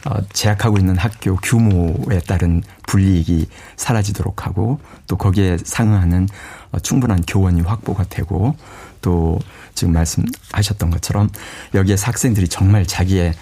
[0.07, 6.29] 어, 재학하고 있는 학교 규모에 따른 불이익이 사라지도록 하고 또 거기에 상응하는
[6.73, 8.57] 어, 충분한 교원이 확보가 되고
[9.03, 9.39] 또
[9.75, 11.29] 지금 말씀하셨던 것처럼
[11.75, 13.35] 여기에서 학생들이 정말 자기의 어,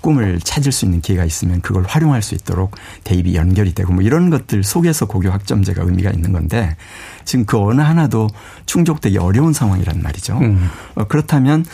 [0.00, 4.30] 꿈을 찾을 수 있는 기회가 있으면 그걸 활용할 수 있도록 대입이 연결이 되고 뭐 이런
[4.30, 6.76] 것들 속에서 고교 학점제가 의미가 있는 건데
[7.24, 8.28] 지금 그 어느 하나도
[8.64, 10.38] 충족되기 어려운 상황이란 말이죠.
[10.38, 10.70] 음.
[10.94, 11.64] 어, 그렇다면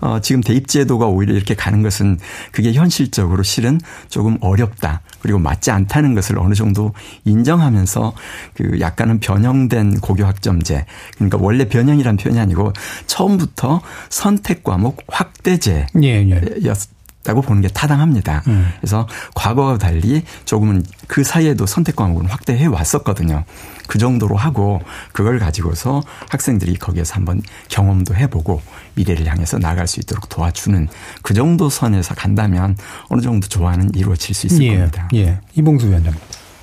[0.00, 2.18] 어, 지금 대입 제도가 오히려 이렇게 가는 것은
[2.52, 5.02] 그게 현실적으로 실은 조금 어렵다.
[5.20, 6.94] 그리고 맞지 않다는 것을 어느 정도
[7.24, 8.12] 인정하면서
[8.54, 10.86] 그 약간은 변형된 고교 학점제.
[11.16, 12.72] 그러니까 원래 변형이란 표현이 아니고
[13.06, 15.86] 처음부터 선택 과목 확대제.
[16.02, 16.40] 예, 예.
[17.22, 18.42] 다고 보는 게 타당합니다.
[18.46, 18.68] 음.
[18.80, 23.44] 그래서 과거와 달리 조금은 그 사이에도 선택 과목은 확대해 왔었거든요.
[23.86, 24.80] 그 정도로 하고
[25.12, 28.62] 그걸 가지고서 학생들이 거기에서 한번 경험도 해보고
[28.94, 30.88] 미래를 향해서 나갈 수 있도록 도와주는
[31.22, 32.76] 그 정도 선에서 간다면
[33.08, 35.08] 어느 정도 조화는 이루어질 수 있을 예, 겁니다.
[35.14, 35.40] 예.
[35.54, 36.14] 이봉수 위원장.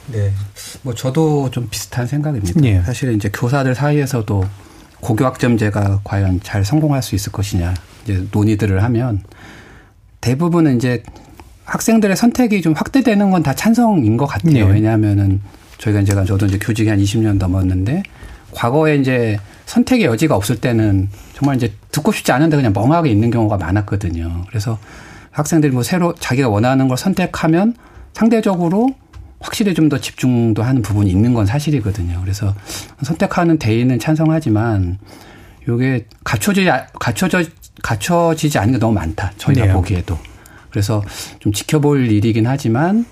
[0.07, 0.31] 네.
[0.81, 2.63] 뭐 저도 좀 비슷한 생각입니다.
[2.63, 2.81] 예.
[2.81, 4.43] 사실은 이제 교사들 사이에서도
[5.01, 9.21] 고교학점제가 과연 잘 성공할 수 있을 것이냐 이제 논의들을 하면
[10.21, 11.03] 대부분은 이제
[11.65, 14.67] 학생들의 선택이 좀 확대되는 건 다 찬성인 것 같아요.
[14.67, 14.73] 네.
[14.73, 15.41] 왜냐하면은
[15.77, 18.03] 저희가 이제 저도 이제 교직이 한 20년 넘었는데
[18.51, 23.57] 과거에 이제 선택의 여지가 없을 때는 정말 이제 듣고 싶지 않은데 그냥 멍하게 있는 경우가
[23.57, 24.45] 많았거든요.
[24.49, 24.79] 그래서
[25.31, 27.75] 학생들이 뭐 새로 자기가 원하는 걸 선택하면
[28.13, 28.89] 상대적으로
[29.39, 32.19] 확실히 좀 더 집중도 하는 부분이 있는 건 사실이거든요.
[32.21, 32.55] 그래서
[33.03, 34.97] 선택하는 대의는 찬성하지만
[35.67, 37.43] 요게 갖춰지지, 갖춰져,
[37.83, 39.31] 갖춰지지 않은 게 너무 많다.
[39.37, 39.73] 저희가 네.
[39.73, 40.17] 보기에도.
[40.69, 41.01] 그래서
[41.39, 43.05] 좀 지켜볼 일이긴 하지만,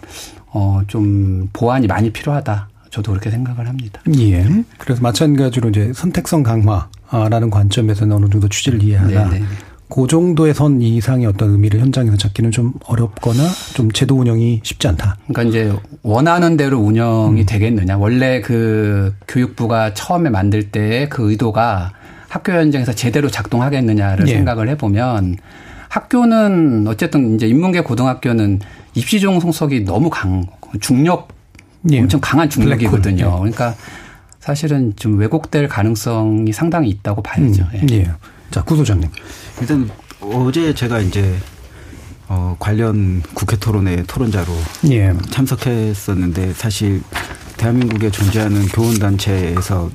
[0.48, 2.70] 어, 좀 보완이 많이 필요하다.
[2.92, 4.02] 저도 그렇게 생각을 합니다.
[4.18, 4.46] 예.
[4.78, 9.46] 그래서 마찬가지로 이제 선택성 강화라는 관점에서는 어느 정도 취지를 이해하나 네, 네.
[9.90, 13.44] 그 정도의 선 이상의 어떤 의미를 현장에서 찾기는 좀 어렵거나
[13.74, 15.18] 좀 제도 운영이 쉽지 않다.
[15.28, 17.46] 그러니까 이제 원하는 대로 운영이 음.
[17.46, 17.98] 되겠느냐.
[17.98, 21.92] 원래 그 교육부가 처음에 만들 때 그 의도가
[22.36, 24.34] 학교 현장에서 제대로 작동하겠느냐를 예.
[24.34, 25.38] 생각을 해보면
[25.88, 28.60] 학교는 어쨌든 이제 인문계 고등학교는
[28.94, 30.46] 입시 종 속이 너무 강,
[30.82, 31.30] 중력,
[31.92, 32.02] 예.
[32.02, 33.16] 엄청 강한 중력이거든요.
[33.16, 33.76] 블랙홀, 그러니까
[34.42, 37.70] 사실은 좀 왜곡될 가능성이 상당히 있다고 봐야죠.
[37.74, 38.12] 음, 예.
[38.52, 39.10] 자, 구소장님.
[39.62, 41.38] 일단 어제 제가 이제
[42.28, 44.52] 어 관련 국회 토론회 토론자로
[44.90, 45.14] 예.
[45.30, 47.02] 참석했었는데 사실
[47.56, 49.90] 대한민국에 존재하는 교원 단체에서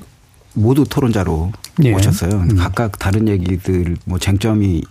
[0.54, 1.52] 모두 토론자로
[1.84, 1.92] 예.
[1.94, 2.32] 오셨어요.
[2.32, 2.56] 음.
[2.56, 4.82] 각각 다른 얘기들 뭐 쟁점이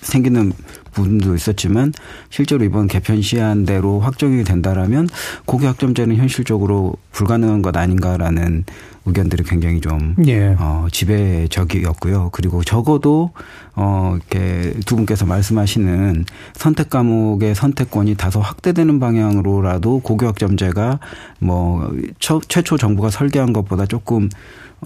[0.00, 0.52] 생기는
[0.92, 1.92] 부분도 있었지만
[2.30, 5.08] 실제로 이번 개편 시한대로 확정이 된다라면
[5.44, 8.64] 고교 학점제는 현실적으로 불가능한 것 아닌가라는
[9.06, 10.56] 의견들이 굉장히 좀 예.
[10.58, 12.30] 어, 지배적이었고요.
[12.32, 13.32] 그리고 적어도
[13.74, 21.00] 어 이렇게 두 분께서 말씀하시는 선택 과목의 선택권이 다소 확대되는 방향으로라도 고교 학점제가
[21.40, 24.30] 뭐 처, 최초 정부가 설계한 것보다 조금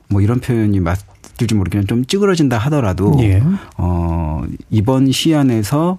[0.08, 3.42] 뭐 이런 표현이 맞을지 모르겠지만 좀 찌그러진다 하더라도 예.
[3.76, 5.98] 어 이번 시안에서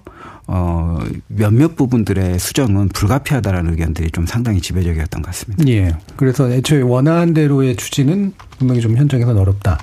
[0.52, 0.98] 어,
[1.28, 5.64] 몇몇 부분들의 수정은 불가피하다라는 의견들이 좀 상당히 지배적이었던 것 같습니다.
[5.68, 5.94] 예.
[6.16, 9.78] 그래서 애초에 원하는 대로의 추진은 분명히 좀 현장에서는 어렵다.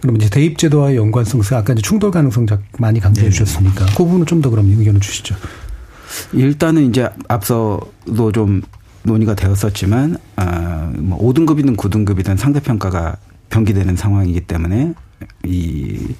[0.00, 2.46] 그럼 이제 대입제도와의 연관성, 아까 이제 충돌 가능성
[2.78, 5.36] 많이 강조해 주셨으니까 그 부분은 좀더 그럼 의견을 주시죠.
[6.32, 8.62] 일단은 이제 앞서도 좀
[9.04, 13.16] 논의가 되었었지만 아뭐 5등급이든 9등급이든 상대평가가
[13.50, 14.94] 변기되는 상황이기 때문에
[15.44, 16.14] 이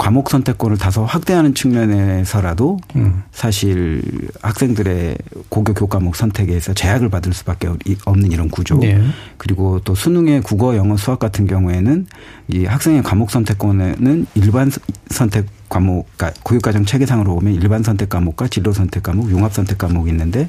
[0.00, 3.22] 과목 선택권을 다소 확대하는 측면에서라도 음.
[3.32, 4.00] 사실
[4.40, 5.18] 학생들의
[5.50, 7.68] 고교 교과목 선택에서 제약을 받을 수밖에
[8.06, 8.78] 없는 이런 구조.
[8.78, 8.98] 네.
[9.36, 12.06] 그리고 또 수능의 국어, 영어, 수학 같은 경우에는
[12.48, 14.70] 이 학생의 과목 선택권에는 일반
[15.10, 20.10] 선택 과목, 그러니까 교육과정 체계상으로 보면 일반 선택 과목과 진로 선택 과목, 융합 선택 과목이
[20.10, 20.48] 있는데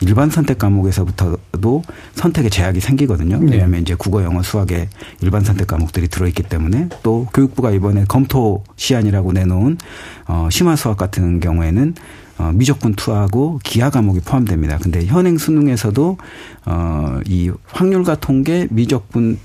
[0.00, 1.82] 일반 선택 과목에서부터도
[2.14, 3.38] 선택의 제약이 생기거든요.
[3.38, 3.52] 네.
[3.52, 3.78] 왜냐하면 네.
[3.82, 4.88] 이제 국어, 영어, 수학에
[5.20, 9.78] 일반 선택 과목들이 들어있기 때문에 또 교육부가 이번에 검토 시안이라고 내놓은
[10.26, 11.94] 어, 심화 수학 같은 경우에는
[12.38, 14.78] 어, 미적분 투하고 기하 과목이 포함됩니다.
[14.78, 16.18] 근데 현행 수능에서도
[16.64, 19.38] 어, 이 확률과 통계, 미적분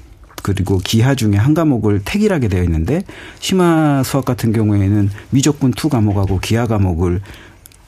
[0.43, 3.01] 그리고 기하 중에 한 과목을 택일하게 되어 있는데
[3.39, 7.21] 심화 수학 같은 경우에는 미적분 투 과목하고 기하 과목을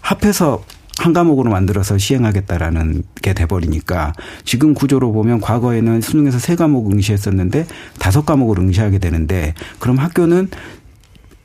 [0.01, 0.63] 합해서
[0.99, 7.67] 한 과목으로 만들어서 시행하겠다라는 게 돼버리니까 지금 구조로 보면 과거에는 수능에서 세 과목 응시했었는데
[7.99, 10.49] 다섯 과목을 응시하게 되는데 그럼 학교는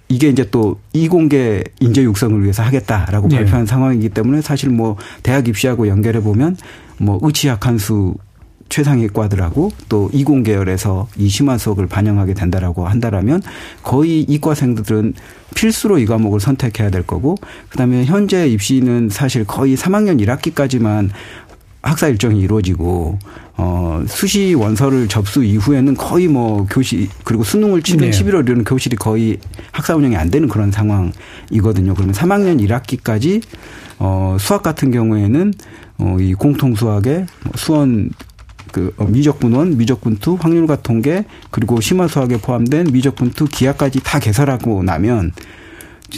[0.09, 3.36] 이게 이제 또 이공계 인재 육성을 위해서 하겠다라고 네.
[3.36, 6.57] 발표한 상황이기 때문에 사실 뭐 대학 입시하고 연결해 보면
[6.98, 8.14] 뭐 의치학 한수
[8.69, 13.43] 최상위 과들하고 또 이공 계열에서 이 심화 수업을 반영하게 된다라고 한다라면
[13.83, 15.15] 거의 이과생들은
[15.55, 17.37] 필수로 이 과목을 선택해야 될 거고
[17.69, 21.11] 그다음에 현재 입시는 사실 거의 3학년 1학기까지만
[21.85, 23.19] 학사 일정이 이루어지고
[23.57, 28.19] 어 수시 원서를 접수 이후에는 거의 뭐 교실 그리고 수능을 치는 네.
[28.19, 29.39] 11월 이런 교실이 거의
[29.71, 31.95] 학사 운영이 안 되는 그런 상황이거든요.
[31.95, 33.43] 그러면 3학년 1학기까지
[33.99, 35.53] 어 수학 같은 경우에는
[35.99, 38.11] 어이 공통 수학의 뭐 수원
[38.73, 45.33] 그 어, 미적분원, 미적분투, 확률과 통계 그리고 심화 수학에 포함된 미적분투 기하까지 다 개설하고 나면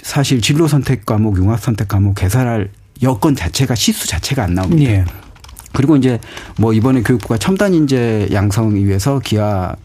[0.03, 2.71] 사실 진로 선택 과목, 융합 선택 과목 개설할
[3.03, 4.91] 여건 자체가 시수 자체가 안 나옵니다.
[4.91, 5.05] 예.
[5.73, 6.19] 그리고 이제
[6.59, 9.77] 뭐 이번에 교육부가 첨단 인재 양성 위해서 기하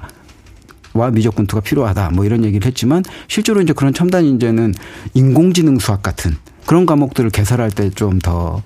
[0.94, 4.74] 와 미적분투가 필요하다 뭐 이런 얘기를 했지만 실제로 이제 그런 첨단 인재는
[5.14, 6.36] 인공지능 수학 같은
[6.66, 8.62] 그런 과목들을 개설할 때 좀 더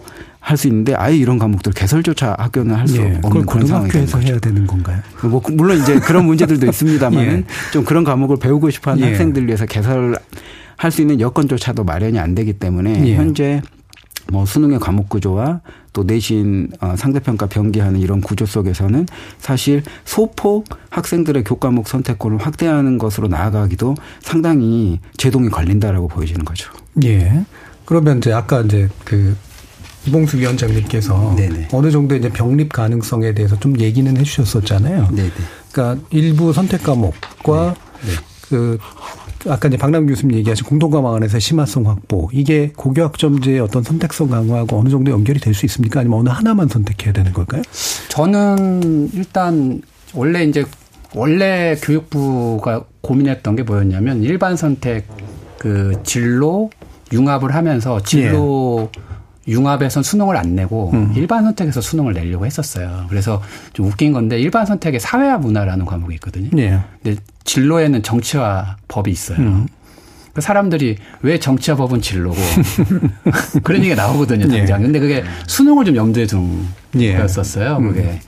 [0.46, 4.68] 할 수 있는데 아예 이런 과목들 개설조차 학교는 할수 예, 없는 그런 상황에서 해야 되는
[4.68, 5.00] 건가요?
[5.24, 7.44] 뭐 물론 이제 그런 문제들도 있습니다만 예.
[7.74, 9.10] 좀 그런 과목을 배우고 싶어하는 예.
[9.10, 10.16] 학생들 위해서 개설
[10.78, 13.16] 할 수 있는 여건조차도 마련이 안 되기 때문에 예.
[13.16, 13.62] 현재
[14.32, 15.62] 뭐 수능의 과목 구조와
[15.94, 19.08] 또 내신 어, 상대평가 변기하는 이런 구조 속에서는
[19.40, 26.72] 사실 소폭 학생들의 교과목 선택권을 확대하는 것으로 나아가기도 상당히 제동이 걸린다라고 보여지는 거죠.
[27.04, 27.46] 예.
[27.86, 29.36] 그러면 이제 아까 이제 그
[30.08, 31.70] 이봉수 위원장님께서 네네.
[31.72, 35.10] 어느 정도 이제 병립 가능성에 대해서 좀 얘기는 해주셨었잖아요.
[35.12, 35.30] 네네.
[35.72, 38.12] 그러니까 일부 선택 과목과 네.
[38.12, 38.18] 네.
[38.50, 38.78] 그
[39.48, 44.90] 아까 이제 박남 교수님 얘기하신 공동과목 안에서 심화성 확보 이게 고교학점제의 어떤 선택성 강화하고 어느
[44.90, 46.00] 정도 연결이 될 수 있습니까?
[46.00, 47.62] 아니면 어느 하나만 선택해야 되는 걸까요?
[48.10, 49.82] 저는 일단
[50.14, 50.66] 원래 이제
[51.14, 55.06] 원래 교육부가 고민했던 게 뭐였냐면 일반 선택
[55.60, 56.70] 그 진로
[57.14, 59.02] 융합을 하면서 진로 예.
[59.48, 61.14] 융합에선 수능을 안 내고 음.
[61.16, 63.06] 일반 선택에서 수능을 내려고 했었어요.
[63.10, 63.42] 그래서
[63.74, 66.50] 좀 웃긴 건데 일반 선택에 사회와 문화라는 과목이 있거든요.
[66.52, 66.80] 네.
[67.04, 69.38] 근데 진로에는 정치와 법이 있어요.
[69.40, 69.68] 음.
[70.34, 72.36] 그 사람들이 왜 정치와 법은 진로고
[73.64, 74.80] 그런 얘기가 나오거든요, 당장.
[74.80, 74.86] 네.
[74.86, 76.68] 근데 그게 수능을 좀 염두에 둔
[77.00, 77.16] 예.
[77.16, 78.02] 거였었어요, 그게.
[78.02, 78.20] 음.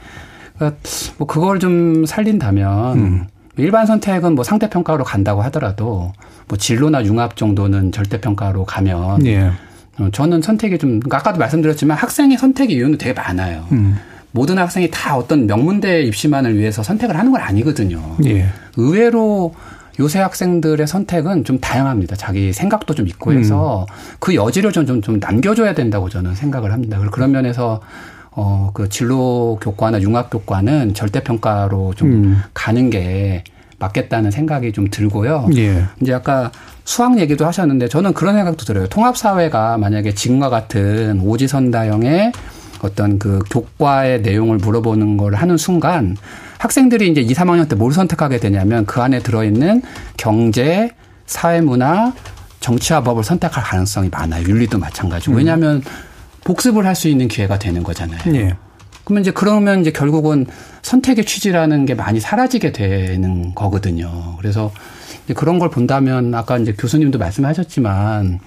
[0.55, 0.79] 그러니까
[1.17, 3.27] 뭐 그걸 좀 살린다면 음.
[3.57, 6.13] 일반 선택은 뭐 상대 평가로 간다고 하더라도
[6.47, 9.51] 뭐 진로나 융합 정도는 절대 평가로 가면 예.
[9.99, 13.65] 어, 저는 선택이 좀 그러니까 아까도 말씀드렸지만 학생의 선택의 이유는 되게 많아요.
[13.71, 13.97] 음.
[14.31, 18.17] 모든 학생이 다 어떤 명문대 입시만을 위해서 선택을 하는 건 아니거든요.
[18.25, 18.47] 예.
[18.75, 19.53] 의외로
[19.99, 22.15] 요새 학생들의 선택은 좀 다양합니다.
[22.15, 24.17] 자기 생각도 좀 있고 해서 음.
[24.19, 26.99] 그 여지를 좀, 좀, 좀 남겨줘야 된다고 저는 생각을 합니다.
[27.11, 27.81] 그런 면에서
[28.31, 32.41] 어, 그 진로 교과나 융합 교과는 절대 평가로 좀 음.
[32.53, 33.43] 가는 게
[33.79, 35.47] 맞겠다는 생각이 좀 들고요.
[35.55, 35.83] 예.
[36.01, 36.51] 이제 아까
[36.83, 38.87] 수학 얘기도 하셨는데 저는 그런 생각도 들어요.
[38.87, 42.31] 통합 사회가 만약에 지금과 같은 오지선다형의
[42.81, 46.15] 어떤 그 교과의 내용을 물어보는 걸 하는 순간
[46.59, 49.81] 학생들이 이제 2, 3학년 때 뭘 선택하게 되냐면 그 안에 들어있는
[50.17, 50.89] 경제,
[51.27, 52.13] 사회문화,
[52.59, 54.43] 정치와 법을 선택할 가능성이 많아요.
[54.47, 55.33] 윤리도 마찬가지고.
[55.33, 55.37] 음.
[55.37, 55.83] 왜냐하면
[56.43, 58.19] 복습을 할 수 있는 기회가 되는 거잖아요.
[58.33, 58.55] 예.
[59.03, 60.47] 그러면 이제 그러면 이제 결국은
[60.87, 64.35] 선택의 취지라는 게 많이 사라지게 되는 거거든요.
[64.37, 64.71] 그래서
[65.35, 68.39] 그런 걸 본다면 아까 이제 교수님도 말씀하셨지만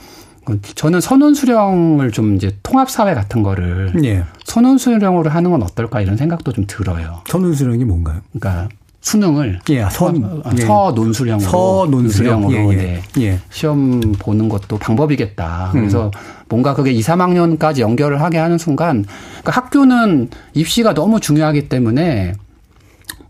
[0.74, 4.24] 저는 선원 수령을 좀 이제 통합 사회 같은 거를 예.
[4.44, 7.20] 선원 수령으로 하는 건 어떨까 이런 생각도 좀 들어요.
[7.28, 8.20] 선원 수령이 뭔가요?
[8.32, 8.68] 그러니까
[9.02, 10.62] 수능을 예, 선, 예.
[10.62, 13.02] 서논수령으로 서논수령으로 예, 예.
[13.20, 13.38] 예.
[13.50, 15.72] 시험 보는 것도 방법이겠다.
[15.74, 15.80] 음.
[15.80, 16.10] 그래서
[16.50, 19.06] 뭔가 그게 2, 3학년까지 연결을 하게 하는 순간
[19.40, 22.34] 그러니까 학교는 입시가 너무 중요하기 때문에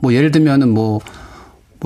[0.00, 1.00] 뭐 예를 들면은 뭐뭐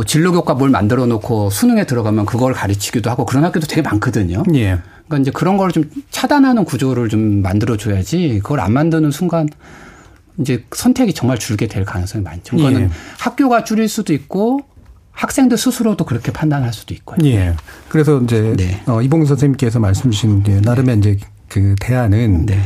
[0.07, 4.45] 진로 교과 뭘 만들어 놓고 수능에 들어가면 그걸 가르치기도 하고 그런 학교도 되게 많거든요.
[4.55, 4.79] 예.
[5.07, 9.49] 그러니까 이제 그런 걸 좀 차단하는 구조를 좀 만들어 줘야지 그걸 안 만드는 순간
[10.39, 12.57] 이제 선택이 정말 줄게 될 가능성이 많죠.
[12.57, 12.91] 그거는 예.
[13.19, 14.61] 학교가 줄일 수도 있고
[15.15, 17.19] 학생들 스스로도 그렇게 판단할 수도 있고요.
[17.25, 17.55] 예.
[17.89, 18.83] 그래서 이제 네.
[18.87, 21.11] 어, 이봉규 선생님께서 말씀 주신 나름의 네.
[21.13, 22.59] 이제 그 대안은 네.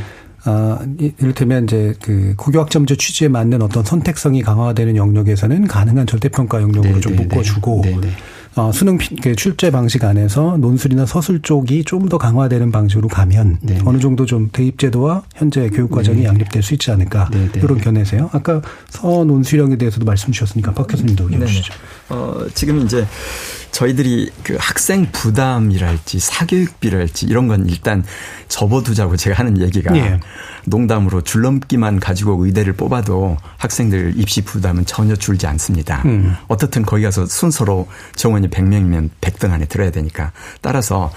[0.47, 0.79] 어,
[1.19, 7.19] 이를테면 이제 그 고교학점제 취지에 맞는 어떤 선택성이 강화되는 영역에서는 가능한 절대평가 영역으로 네좀 네,
[7.19, 7.25] 네.
[7.25, 8.09] 묶어주고 네네.
[8.57, 13.83] 어, 수능 그 출제 방식 안에서 논술이나 서술 쪽이 좀 더 강화되는 방식으로 가면 네네.
[13.85, 16.25] 어느 정도 좀 대입 제도와 현재 교육 과정이 네.
[16.25, 17.51] 양립될 수 있지 않을까 네네.
[17.57, 18.31] 이런 견해세요.
[18.33, 21.75] 아까 서논술형에 대해서도 말씀 주셨으니까 박 교수님도 의견 주시죠.
[22.09, 23.07] 어, 지금 이제
[23.71, 28.03] 저희들이 그 학생 부담이랄지 사교육비랄지 이런 건 일단
[28.49, 30.21] 접어두자고 제가 하는 얘기가 예.
[30.65, 36.03] 농담으로 줄넘기만 가지고 의대를 뽑아도 학생들 입시 부담은 전혀 줄지 않습니다.
[36.07, 36.35] 음.
[36.49, 41.13] 어떻든 거기 가서 순서로 정원이 100명이면 100등 안에 들어야 되니까 따라서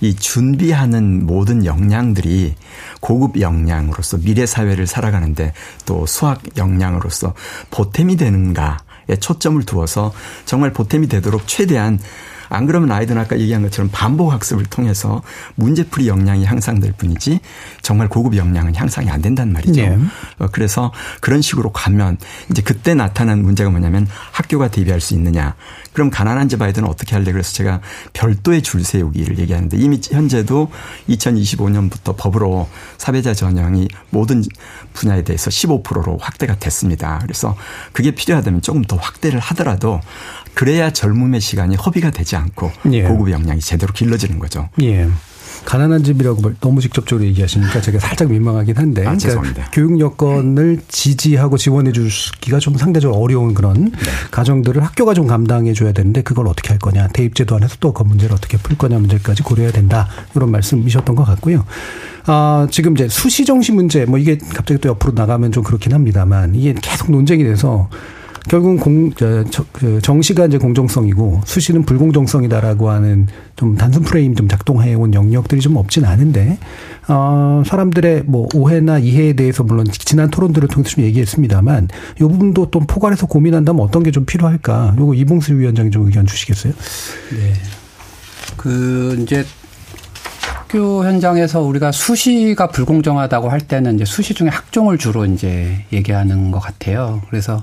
[0.00, 2.54] 이 준비하는 모든 역량들이
[3.00, 5.52] 고급 역량으로서 미래 사회를 살아가는데
[5.84, 7.34] 또 수학 역량으로서
[7.70, 8.78] 보탬이 되는가
[9.14, 10.12] 초점을 두어서
[10.44, 12.00] 정말 보탬이 되도록 최대한
[12.48, 15.22] 안 그러면 아이들은 아까 얘기한 것처럼 반복 학습을 통해서
[15.56, 17.40] 문제풀이 역량이 향상될 뿐이지
[17.82, 19.80] 정말 고급 역량은 향상이 안 된단 말이죠.
[19.80, 19.98] 네.
[20.52, 22.18] 그래서 그런 식으로 가면
[22.50, 25.54] 이제 그때 나타난 문제가 뭐냐면 학교가 대비할 수 있느냐.
[25.92, 27.32] 그럼 가난한 집 아이들은 어떻게 할래?
[27.32, 27.80] 그래서 제가
[28.12, 30.70] 별도의 줄 세우기를 얘기하는데 이미 현재도
[31.08, 32.68] 2025년부터 법으로
[32.98, 34.42] 사회자 전형이 모든
[34.92, 37.18] 분야에 대해서 15%로 확대가 됐습니다.
[37.22, 37.56] 그래서
[37.92, 40.00] 그게 필요하다면 조금 더 확대를 하더라도
[40.56, 43.02] 그래야 젊음의 시간이 허비가 되지 않고 예.
[43.02, 44.70] 고급 역량이 제대로 길러지는 거죠.
[44.80, 45.06] 예.
[45.66, 51.92] 가난한 집이라고 너무 직접적으로 얘기하시니까 제가 살짝 민망하긴 한데 아, 그러니까 교육 여건을 지지하고 지원해
[51.92, 54.10] 주기가 좀 상대적으로 어려운 그런 네.
[54.30, 58.34] 가정들을 학교가 좀 감당해 줘야 되는데 그걸 어떻게 할 거냐 대입제도 안에서 또 그 문제를
[58.34, 61.66] 어떻게 풀 거냐 문제까지 고려해야 된다 이런 말씀이셨던 것 같고요.
[62.26, 66.54] 아, 지금 이제 수시 정시 문제 뭐 이게 갑자기 또 옆으로 나가면 좀 그렇긴 합니다만
[66.54, 67.90] 이게 계속 논쟁이 돼서
[68.48, 73.26] 결국은 공, 저, 저, 그 정시가 이제 공정성이고 수시는 불공정성이다라고 하는
[73.56, 76.58] 좀 단순 프레임 좀 작동해 온 영역들이 좀 없진 않은데,
[77.08, 82.80] 어, 사람들의 뭐 오해나 이해에 대해서 물론 지난 토론들을 통해서 좀 얘기했습니다만, 이 부분도 또
[82.80, 84.94] 포괄해서 고민한다면 어떤 게 좀 필요할까?
[84.98, 86.72] 요거 이봉수 위원장이 좀 의견 주시겠어요?
[86.72, 87.52] 네.
[88.56, 89.44] 그, 이제
[90.40, 96.60] 학교 현장에서 우리가 수시가 불공정하다고 할 때는 이제 수시 중에 학종을 주로 이제 얘기하는 것
[96.60, 97.20] 같아요.
[97.28, 97.62] 그래서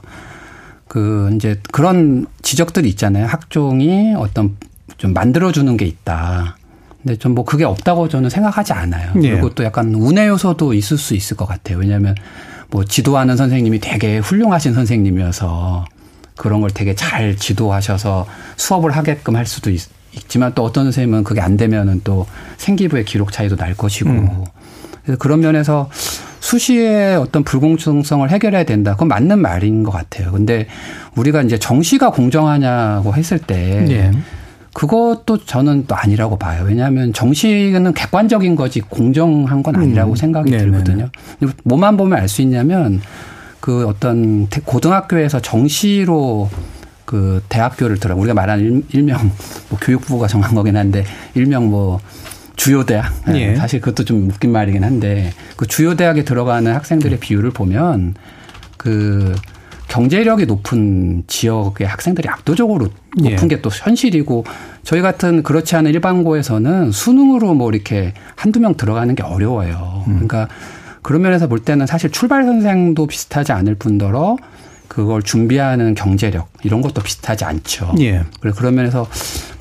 [0.93, 3.25] 그 이제 그런 지적들이 있잖아요.
[3.25, 4.55] 학종이 어떤
[4.97, 6.55] 좀 만들어주는 게 있다.
[7.01, 9.11] 근데 좀 뭐 그게 없다고 저는 생각하지 않아요.
[9.15, 9.31] 네.
[9.31, 11.79] 그리고 또 약간 운의 요소도 있을 수 있을 것 같아요.
[11.79, 12.13] 왜냐하면
[12.69, 15.85] 뭐 지도하는 선생님이 되게 훌륭하신 선생님이어서
[16.35, 18.27] 그런 걸 되게 잘 지도하셔서
[18.57, 19.81] 수업을 하게끔 할 수도 있,
[20.27, 22.27] 지만또 어떤 선생님은 그게 안 되면은 또
[22.57, 24.43] 생기부의 기록 차이도 날 것이고 음.
[25.01, 25.89] 그래서 그런 면에서
[26.43, 28.91] 수시의 어떤 불공정성을 해결해야 된다.
[28.93, 30.33] 그건 맞는 말인 것 같아요.
[30.33, 30.67] 근데
[31.15, 34.11] 우리가 이제 정시가 공정하냐고 했을 때 네.
[34.73, 36.65] 그것도 저는 또 아니라고 봐요.
[36.67, 40.15] 왜냐하면 정시는 객관적인 거지 공정한 건 아니라고 음.
[40.17, 40.63] 생각이 네네.
[40.63, 41.09] 들거든요.
[41.63, 42.99] 뭐만 보면 알 수 있냐면
[43.61, 46.49] 그 어떤 고등학교에서 정시로
[47.05, 49.31] 그 대학교를 들어 우리가 말하는 일명
[49.69, 52.01] 뭐 교육부가 정한 거긴 한데 일명 뭐
[52.55, 53.11] 주요 대학.
[53.27, 53.55] 네, 예.
[53.55, 58.15] 사실 그것도 좀 웃긴 말이긴 한데 그 주요 대학에 들어가는 학생들의 비율을 보면
[58.77, 59.35] 그
[59.87, 63.47] 경제력이 높은 지역의 학생들이 압도적으로 높은 예.
[63.47, 64.45] 게또 현실이고
[64.83, 70.03] 저희 같은 그렇지 않은 일반고에서는 수능으로 뭐 이렇게 한두 명 들어가는 게 어려워요.
[70.07, 70.13] 음.
[70.13, 70.47] 그러니까
[71.01, 74.37] 그런 면에서 볼 때는 사실 출발 선생도 비슷하지 않을 뿐더러
[74.93, 77.95] 그걸 준비하는 경제력 이런 것도 비슷하지 않죠.
[77.99, 78.23] 예.
[78.39, 79.07] 그래 그런 면에서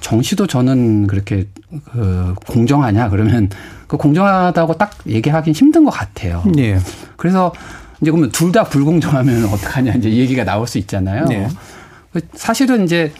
[0.01, 1.47] 정시도 저는 그렇게
[1.93, 3.49] 그 공정하냐 그러면
[3.87, 6.45] 그 공정하다고 딱 얘기하긴 힘든 것 같아요.
[6.59, 6.78] 예.
[7.16, 7.53] 그래서
[8.03, 11.24] 이제 그러면 둘 다 불공정하면 어떡하냐 이제 얘기가 나올 수 있잖아요.
[11.30, 11.49] 예.
[12.35, 13.12] 사실은 이제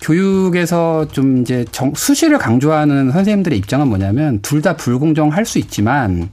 [0.00, 6.28] 교육에서 좀 이제 정, 수시를 강조하는 선생님들의 입장은 뭐냐면 둘 다 불공정할 수 있지만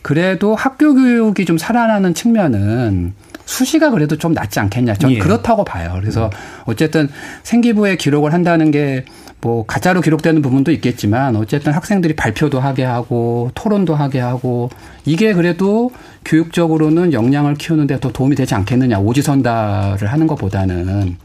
[0.00, 3.12] 그래도 학교 교육이 좀 살아나는 측면은
[3.44, 4.94] 수시가 그래도 좀 낫지 않겠냐.
[4.94, 5.18] 저는 예.
[5.18, 5.96] 그렇다고 봐요.
[6.00, 6.30] 그래서
[6.64, 7.08] 어쨌든
[7.42, 9.04] 생기부에 기록을 한다는 게
[9.42, 14.70] 뭐 가짜로 기록되는 부분도 있겠지만 어쨌든 학생들이 발표도 하게 하고 토론도 하게 하고
[15.04, 15.90] 이게 그래도
[16.24, 21.16] 교육적으로는 역량을 키우는데 더 도움이 되지 않겠느냐 오지선다를 하는 것보다는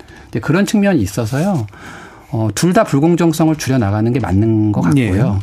[0.41, 1.67] 그런 측면이 있어서요.
[2.31, 5.39] 어, 둘 다 불공정성을 줄여 나가는 게 맞는 것 같고요.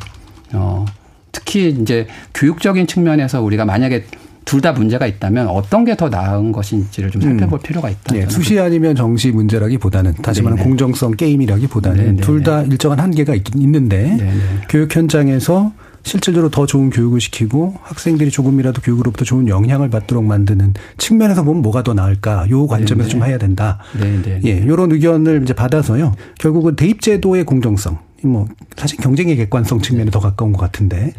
[0.52, 0.56] 예.
[0.56, 0.84] 어,
[1.30, 4.04] 특히 이제 교육적인 측면에서 우리가 만약에
[4.44, 7.62] 둘 다 문제가 있다면 어떤 게 더 나은 것인지를 좀 살펴볼 음.
[7.62, 8.14] 필요가 있다.
[8.14, 14.32] 네, 수시 아니면 정시 문제라기보다는 다시 말하면 공정성 게임이라기보다는 둘 다 일정한 한계가 있, 는데
[14.68, 15.72] 교육 현장에서
[16.02, 21.82] 실질적으로 더 좋은 교육을 시키고 학생들이 조금이라도 교육으로부터 좋은 영향을 받도록 만드는 측면에서 보면 뭐가
[21.82, 23.20] 더 나을까 요 관점에서 네네.
[23.20, 23.78] 좀 해야 된다.
[23.98, 24.40] 네네.
[24.44, 26.12] 예, 요런 의견을 이제 받아서요.
[26.38, 31.12] 결국은 대입 제도의 공정성, 뭐 사실 경쟁의 객관성 측면에 더 가까운 것 같은데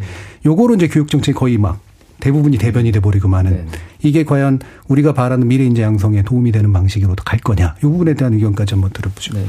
[0.45, 1.79] 요거로 이제 교육 정책이 거의 막
[2.25, 3.67] 대부분이 대변이 돼 버리고 마는
[4.01, 7.75] 이게 과연 우리가 바라는 미래 인재 양성에 도움이 되는 방식으로 갈 거냐.
[7.77, 9.35] 이 부분에 대한 의견까지 한번 들어보죠.
[9.35, 9.45] 네.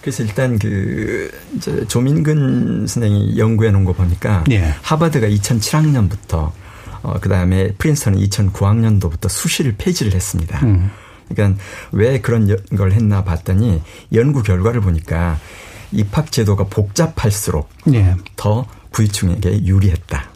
[0.00, 4.74] 그래서 일단 그 이제 조민근 선생이 연구해 놓은 거 보니까 예.
[4.80, 6.50] 하버드가 2007학년부터
[7.02, 10.64] 어 그다음에 프린스턴은 2009학년도부터 수시를 폐지를 했습니다.
[10.64, 10.90] 음.
[11.28, 11.60] 그러니까
[11.92, 13.82] 왜 그런 걸 했나 봤더니
[14.14, 15.38] 연구 결과를 보니까
[15.92, 18.14] 입학 제도가 복잡할수록 예.
[18.36, 20.33] 더 부유층에게 유리했다.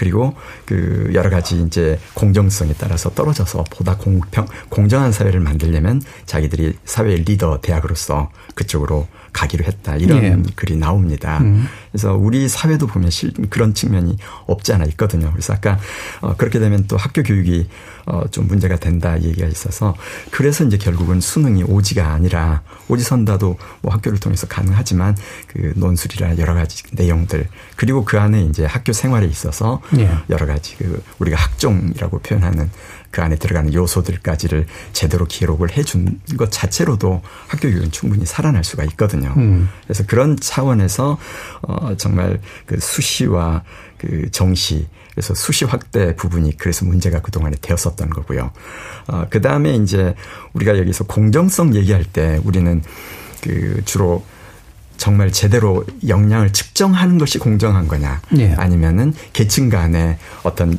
[0.00, 0.34] 그리고
[0.64, 7.60] 그 여러 가지 이제 공정성에 따라서 떨어져서 보다 공평 공정한 사회를 만들려면 자기들이 사회의 리더
[7.60, 10.52] 대학으로서 그쪽으로 가기로 했다 이런 예.
[10.56, 11.38] 글이 나옵니다.
[11.38, 11.66] 음.
[11.92, 15.30] 그래서 우리 사회도 보면 실, 그런 측면이 없지 않아 있거든요.
[15.32, 15.78] 그래서 아까
[16.20, 17.68] 어, 그렇게 되면 또 학교 교육이
[18.06, 19.94] 어, 좀 문제가 된다 얘기가 있어서
[20.30, 26.82] 그래서 이제 결국은 수능이 오지가 아니라 오지선다도 뭐 학교를 통해서 가능하지만 그 논술이나 여러 가지
[26.92, 27.46] 내용들
[27.76, 30.10] 그리고 그 안에 이제 학교 생활에 있어서 예.
[30.28, 32.70] 여러 가지 그 우리가 학종이라고 표현하는
[33.10, 39.34] 그 안에 들어가는 요소들까지를 제대로 기록을 해준 것 자체로도 학교 교육은 충분히 살아날 수가 있거든요.
[39.36, 39.68] 음.
[39.84, 41.18] 그래서 그런 차원에서
[41.62, 43.64] 어 정말 그 수시와
[43.98, 48.52] 그 정시 그래서 수시 확대 부분이 그래서 문제가 그동안에 되었었던 거고요.
[49.08, 50.14] 어 그 다음에 이제
[50.52, 52.82] 우리가 여기서 공정성 얘기할 때 우리는
[53.42, 54.24] 그 주로
[54.96, 58.52] 정말 제대로 역량을 측정하는 것이 공정한 거냐 예.
[58.54, 60.78] 아니면은 계층 간의 어떤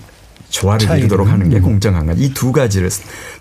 [0.52, 1.62] 조화를 이루도록 하는 게 음.
[1.64, 2.14] 공정한가.
[2.14, 2.90] 이두 가지를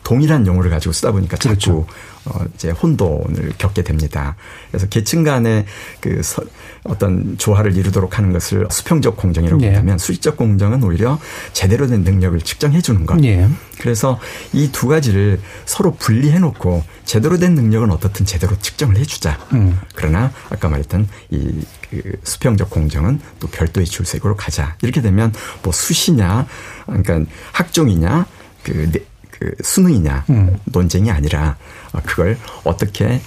[0.02, 1.86] 동일한 용어를 가지고 쓰다 보니까 자꾸 그렇죠.
[2.27, 4.37] 어 이제 혼돈을 겪게 됩니다.
[4.71, 5.64] 그래서 계층 간의
[6.01, 6.43] 그 서,
[6.85, 9.66] 어떤 조화를 이루도록 하는 것을 수평적 공정이라고 예.
[9.68, 11.18] 한다면 수직적 공정은 오히려
[11.53, 13.23] 제대로 된 능력을 측정해 주는 것.
[13.25, 13.49] 예.
[13.79, 14.18] 그래서
[14.53, 19.39] 이 두 가지를 서로 분리해 놓고 제대로 된 능력은 어떻든 제대로 측정을 해 주자.
[19.53, 19.79] 음.
[19.95, 24.77] 그러나 아까 말했던 이 그 수평적 공정은 또 별도의 줄색으로 가자.
[24.83, 26.47] 이렇게 되면 뭐 수시냐,
[26.87, 27.21] 그러니까
[27.53, 28.27] 학종이냐,
[28.62, 28.91] 그,
[29.31, 30.59] 그 수능이냐 음.
[30.66, 31.57] 논쟁이 아니라
[32.05, 33.20] 그걸 어떻게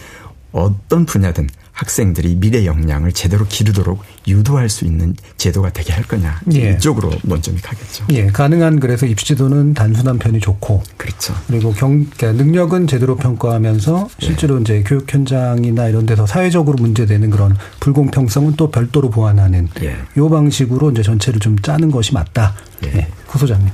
[0.52, 6.74] 어떤 분야든 학생들이 미래 역량을 제대로 기르도록 유도할 수 있는 제도가 되게 할 거냐 예.
[6.74, 8.06] 이쪽으로 논점이 가겠죠.
[8.12, 11.34] 예, 가능한 그래서 입시제도는 단순한 편이 좋고 그렇죠.
[11.48, 14.26] 그리고 경 그러니까 능력은 제대로 평가하면서 예.
[14.26, 14.62] 실제로 예.
[14.62, 19.98] 이제 교육 현장이나 이런 데서 사회적으로 문제되는 그런 불공평성은 또 별도로 보완하는 예.
[20.18, 22.54] 요 방식으로 이제 전체를 좀 짜는 것이 맞다.
[22.86, 22.98] 예.
[22.98, 23.08] 예.
[23.26, 23.68] 구 소장님.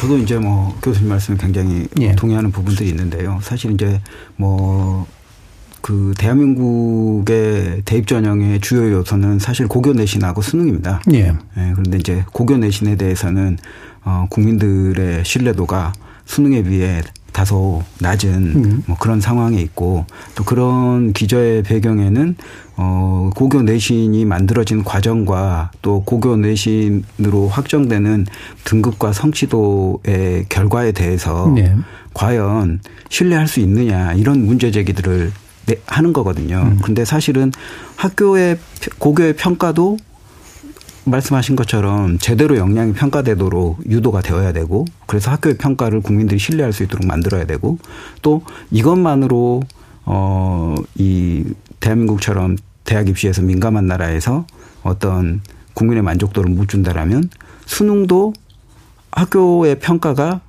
[0.00, 2.14] 저도 이제 뭐 교수님 말씀에 굉장히 예.
[2.16, 3.38] 동의하는 부분들이 있는데요.
[3.42, 4.00] 사실 이제
[4.34, 5.06] 뭐
[5.86, 11.00] 그 대한민국의 대입 전형의 주요 요소는 사실 고교 내신하고 수능입니다.
[11.12, 11.28] 예.
[11.28, 13.56] 예 그런데 이제 고교 내신에 대해서는
[14.04, 15.92] 어 국민들의 신뢰도가
[16.24, 18.82] 수능에 비해 다소 낮은 음.
[18.86, 22.34] 뭐 그런 상황에 있고 또 그런 기저의 배경에는
[22.78, 28.26] 어 고교 내신이 만들어진 과정과 또 고교 내신으로 확정되는
[28.64, 31.76] 등급과 성취도의 결과에 대해서 네.
[32.12, 35.45] 과연 신뢰할 수 있느냐 이런 문제 제기들을 네,
[35.86, 36.70] 하는 거거든요.
[36.72, 36.78] 음.
[36.82, 37.52] 근데 사실은
[37.96, 38.58] 학교의
[38.98, 39.98] 고교의 평가도
[41.04, 47.06] 말씀하신 것처럼 제대로 역량이 평가되도록 유도가 되어야 되고 그래서 학교의 평가를 국민들이 신뢰할 수 있도록
[47.06, 47.78] 만들어야 되고
[48.22, 49.62] 또 이것만으로
[50.04, 51.44] 어이
[51.80, 54.46] 대한민국처럼 대학 입시에서 민감한 나라에서
[54.82, 55.42] 어떤
[55.74, 57.30] 국민의 만족도를 못 준다라면
[57.66, 58.32] 수능도
[59.12, 60.40] 학교의 평가가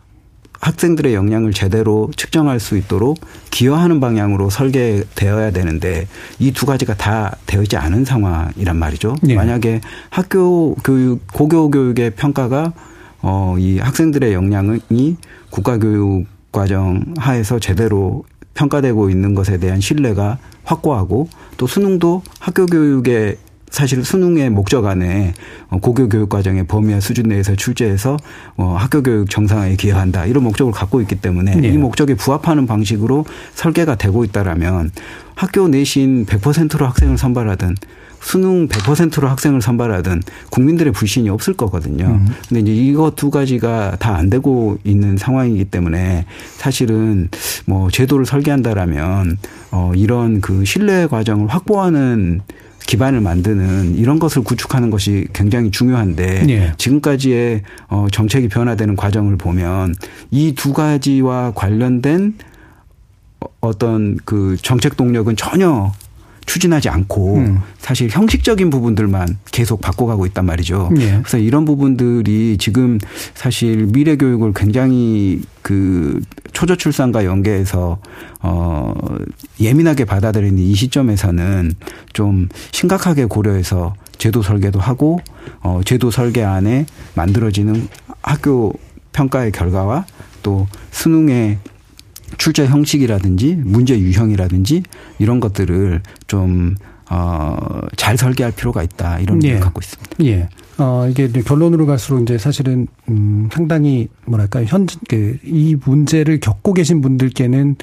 [0.59, 3.19] 학생들의 역량을 제대로 측정할 수 있도록
[3.51, 6.07] 기여하는 방향으로 설계되어야 되는데
[6.39, 9.15] 이 두 가지가 다 되어 있지 않은 상황이란 말이죠.
[9.21, 9.35] 네.
[9.35, 12.73] 만약에 학교 교육 고교 교육의 평가가
[13.21, 15.17] 어이 학생들의 역량이
[15.49, 18.23] 국가 교육 과정 하에서 제대로
[18.55, 23.37] 평가되고 있는 것에 대한 신뢰가 확고하고 또 수능도 학교 교육의
[23.69, 25.33] 사실 수능의 목적 안에
[25.69, 28.17] 어, 고교 교육 과정의 범위와 수준 내에서 출제해서
[28.55, 31.67] 어, 학교 교육 정상화에 기여한다 이런 목적을 갖고 있기 때문에 네.
[31.69, 34.91] 이 목적에 부합하는 방식으로 설계가 되고 있다라면
[35.35, 37.75] 학교 내신 100%로 학생을 선발하든
[38.19, 42.05] 수능 100%로 학생을 선발하든 국민들의 불신이 없을 거거든요.
[42.05, 42.27] 음.
[42.49, 47.29] 근데 이제 이거 두 가지가 다 안 되고 있는 상황이기 때문에 사실은
[47.67, 49.37] 뭐 제도를 설계한다라면
[49.71, 52.41] 어 이런 그 신뢰 과정을 확보하는
[52.87, 56.71] 기반을 만드는 이런 것을 구축하는 것이 굉장히 중요한데 네.
[56.77, 59.93] 지금까지의 어 정책이 변화되는 과정을 보면
[60.31, 62.33] 이 두 가지와 관련된
[63.61, 65.91] 어떤 그 정책 동력은 전혀
[66.47, 67.59] 추진하지 않고 음.
[67.77, 70.89] 사실 형식적인 부분들만 계속 바꿔가고 있단 말이죠.
[70.97, 71.19] 예.
[71.19, 72.97] 그래서 이런 부분들이 지금
[73.35, 76.19] 사실 미래 교육을 굉장히 그
[76.53, 77.99] 초저 출산과 연계해서
[78.41, 78.93] 어
[79.59, 81.73] 예민하게 받아들이는 이 시점에서는
[82.13, 85.19] 좀 심각하게 고려해서 제도 설계도 하고
[85.61, 87.89] 어 제도 설계 안에 만들어지는
[88.21, 88.73] 학교
[89.11, 90.05] 평가의 결과와
[90.43, 91.59] 또 수능의
[92.47, 94.83] 출제 형식이라든지 문제 유형이라든지
[95.19, 96.75] 이런 것들을 좀
[97.09, 97.57] 어,
[97.97, 99.19] 잘 설계할 필요가 있다.
[99.19, 99.59] 이런 예.
[99.59, 100.15] 갖고 있습니다.
[100.23, 100.49] 예.
[100.77, 107.01] 어, 이게 결론으로 갈수록 이제 사실은, 음, 상당히 뭐랄까, 현, 그, 이 문제를 겪고 계신
[107.01, 107.77] 분들께는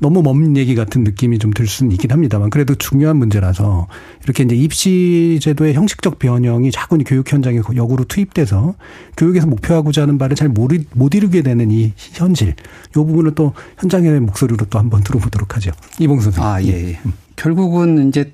[0.00, 3.88] 너무 먼 얘기 같은 느낌이 좀 들 수는 있긴 합니다만 그래도 중요한 문제라서
[4.22, 8.74] 이렇게 이제 입시 제도의 형식적 변형이 자꾸 교육 현장에 역으로 투입돼서
[9.16, 12.48] 교육에서 목표하고자 하는 바를 잘 못 이루게 되는 이 현실.
[12.50, 15.70] 이 부분을 또 현장의 목소리로 또 한번 들어보도록 하죠.
[15.98, 16.48] 이봉 선생님.
[16.48, 16.90] 아, 예.
[16.90, 16.98] 예.
[17.36, 18.32] 결국은 이제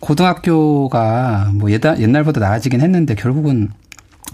[0.00, 3.68] 고등학교가 뭐 옛날보다 나아지긴 했는데 결국은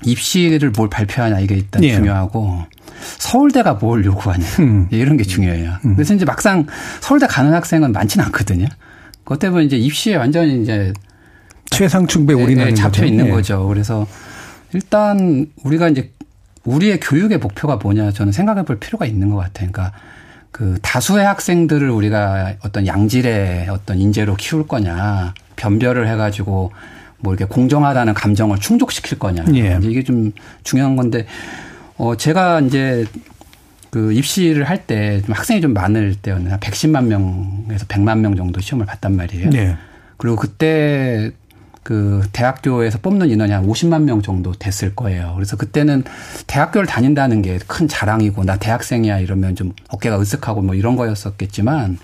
[0.04, 1.94] 입시를 뭘 발표하냐 이게 일단 예.
[1.94, 2.64] 중요하고
[3.18, 4.88] 서울대가 뭘 요구하냐 음.
[4.90, 5.74] 이런 게 중요해요.
[5.84, 5.94] 음.
[5.94, 6.66] 그래서 이제 막상
[7.00, 8.66] 서울대 가는 학생은 많지는 않거든요.
[9.24, 10.92] 그것 때문에 이제 입시에 완전히 이제
[11.70, 13.30] 최상층배 올인하는 잡혀 있는 예.
[13.30, 13.66] 거죠.
[13.68, 14.06] 그래서
[14.72, 16.12] 일단 우리가 이제
[16.64, 19.70] 우리의 교육의 목표가 뭐냐 저는 생각해 볼 필요가 있는 것 같아요.
[19.70, 19.96] 그러니까
[20.50, 26.72] 그 다수의 학생들을 우리가 어떤 양질의 어떤 인재로 키울 거냐 변별을 해가지고
[27.20, 29.78] 뭐 이렇게 공정하다는 감정을 충족시킬 거냐 예.
[29.82, 31.26] 이게 좀 중요한 건데
[31.96, 33.04] 어, 제가 이제
[33.90, 39.50] 그 입시를 할때좀 학생이 좀 많을 때였는데 110만 명에서 100만 명 정도 시험을 봤단 말이에요.
[39.50, 39.76] 네.
[40.18, 41.32] 그리고 그때
[41.82, 45.32] 그 대학교에서 뽑는 인원이 한 50만 명 정도 됐을 거예요.
[45.36, 46.04] 그래서 그때는
[46.46, 51.98] 대학교를 다닌다는 게 큰 자랑이고 나 대학생이야 이러면 좀 어깨가 으쓱하고 뭐 이런 거였었겠지만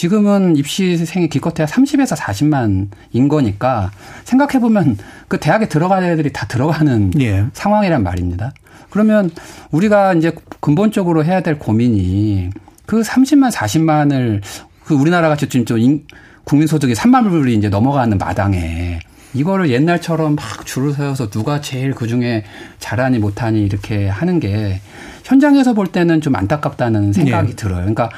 [0.00, 3.90] 지금은 입시생이 기껏해야 30에서 40만인 거니까
[4.24, 4.96] 생각해 보면
[5.28, 7.44] 그 대학에 들어가는 애들이 다 들어가는 예.
[7.52, 8.54] 상황이란 말입니다.
[8.88, 9.30] 그러면
[9.70, 12.48] 우리가 이제 근본적으로 해야 될 고민이
[12.86, 14.40] 그 30만 40만을
[14.84, 16.06] 그 우리나라가 지금 좀
[16.44, 19.00] 국민 소득이 3만 불이 이제 넘어가는 마당에
[19.34, 22.44] 이거를 옛날처럼 막 줄을 세워서 누가 제일 그 중에
[22.78, 24.80] 잘하니 못하니 이렇게 하는 게
[25.24, 27.56] 현장에서 볼 때는 좀 안타깝다는 생각이 네.
[27.56, 27.80] 들어요.
[27.80, 28.08] 그러니까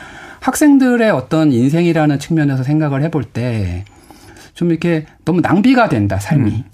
[0.43, 3.85] 학생들의 어떤 인생이라는 측면에서 생각을 해볼 때
[4.55, 6.51] 좀 이렇게 너무 낭비가 된다, 삶이.
[6.51, 6.65] 음.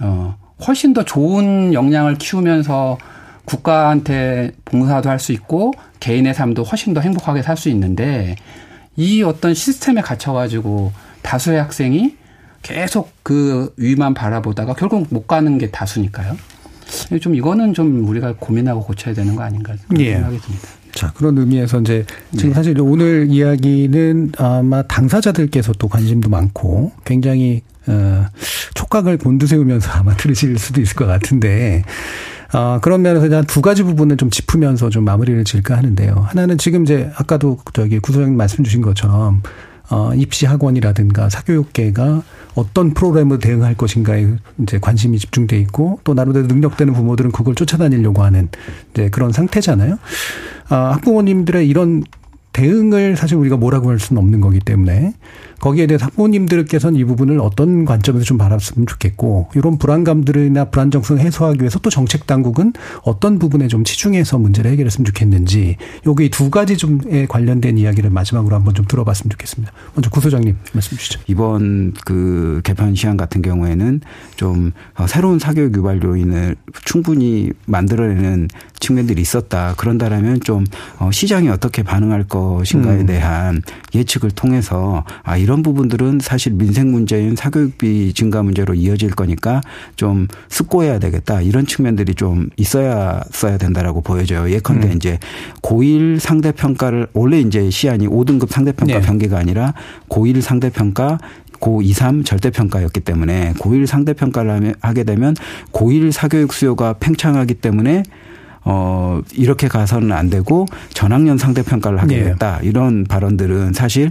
[0.00, 2.98] 어, 훨씬 더 좋은 역량을 키우면서
[3.44, 8.36] 국가한테 봉사도 할 수 있고 개인의 삶도 훨씬 더 행복하게 살 수 있는데
[8.96, 12.16] 이 어떤 시스템에 갇혀가지고 다수의 학생이
[12.62, 16.36] 계속 그 위만 바라보다가 결국 못 가는 게 다수니까요.
[17.20, 20.14] 좀 이거는 좀 우리가 고민하고 고쳐야 되는 거 아닌가 예.
[20.14, 20.68] 생각이 듭니다.
[20.94, 22.54] 자, 그런 의미에서 이제 지금 네.
[22.54, 28.26] 사실 오늘 이야기는 아마 당사자들께서 또 관심도 많고 굉장히 어
[28.74, 31.84] 촉각을 곤두세우면서 아마 들으실 수도 있을 것 같은데
[32.54, 36.26] 어, 그런 면에서 한두 가지 부분을 좀 짚으면서 좀 마무리를 지을까 하는데요.
[36.28, 39.42] 하나는 지금 이제 아까도 저기 구소장님 말씀 주신 것처럼
[39.90, 42.22] 어, 입시 학원이라든가 사교육계가
[42.54, 44.28] 어떤 프로그램으로 대응할 것인가에
[44.62, 48.48] 이제 관심이 집중돼 있고 또 나름대로 능력되는 부모들은 그걸 쫓아다니려고 하는
[48.92, 49.98] 이제 그런 상태잖아요.
[50.68, 52.02] 아, 학부모님들의 이런
[52.52, 55.12] 대응을 사실 우리가 뭐라고 할 수는 없는 거기 때문에
[55.64, 61.78] 거기에 대해서 학부모님들께서는 이 부분을 어떤 관점에서 좀 바랐으면 좋겠고 이런 불안감들이나 불안정성 해소하기 위해서
[61.78, 67.78] 또 정책 당국은 어떤 부분에 좀 치중해서 문제를 해결했으면 좋겠는지 여기 두 가지 좀에 관련된
[67.78, 69.72] 이야기를 마지막으로 한번 좀 들어봤으면 좋겠습니다.
[69.94, 71.20] 먼저 구소장님 말씀 주시죠.
[71.28, 74.02] 이번 그 개편 시한 같은 경우에는
[74.36, 74.72] 좀
[75.08, 78.48] 새로운 사교육 유발 요인을 충분히 만들어내는
[78.80, 79.74] 측면들이 있었다.
[79.78, 80.64] 그런다라면 좀
[80.98, 83.06] 어, 시장이 어떻게 반응할 것인가에 음.
[83.06, 83.62] 대한
[83.94, 89.60] 예측을 통해서 아 이런 부분들은 사실 민생 문제인 사교육비 증가 문제로 이어질 거니까
[89.96, 91.40] 좀 숙고해야 되겠다.
[91.40, 94.50] 이런 측면들이 좀 있어야 써야 된다라고 보여져요.
[94.50, 94.92] 예컨대 음.
[94.96, 95.18] 이제
[95.62, 99.06] 고1 상대 평가를 원래 이제 시안이 5등급 상대 평가 네.
[99.06, 99.74] 변기가 아니라
[100.08, 101.18] 고1 상대 평가
[101.60, 105.34] 고2, 3 절대평가였기 때문에 고1 상대평가를 하게 되면
[105.72, 108.02] 고1 사교육 수요가 팽창하기 때문에
[108.64, 112.58] 어, 이렇게 가서는 안 되고 전학년 상대평가를 하겠다.
[112.60, 112.68] 네.
[112.68, 114.10] 이런 발언들은 사실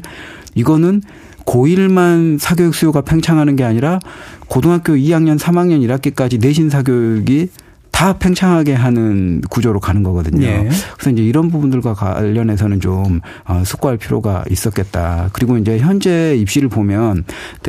[0.56, 1.02] 이거는
[1.46, 4.00] 고1만 사교육 수요가 팽창하는 게 아니라
[4.48, 7.50] 고등학교 2학년, 3학년 1학기까지 내신 사교육이
[7.94, 10.46] 다 팽창하게 하는 구조로 가는 거거든요.
[10.46, 10.70] 예.
[10.98, 15.30] 그래서 이제 이런 부분들과 관련해서는 좀 어, 숙고할 필요가 있었겠다.
[15.32, 17.24] 그리고 이제 현재 입시를 보면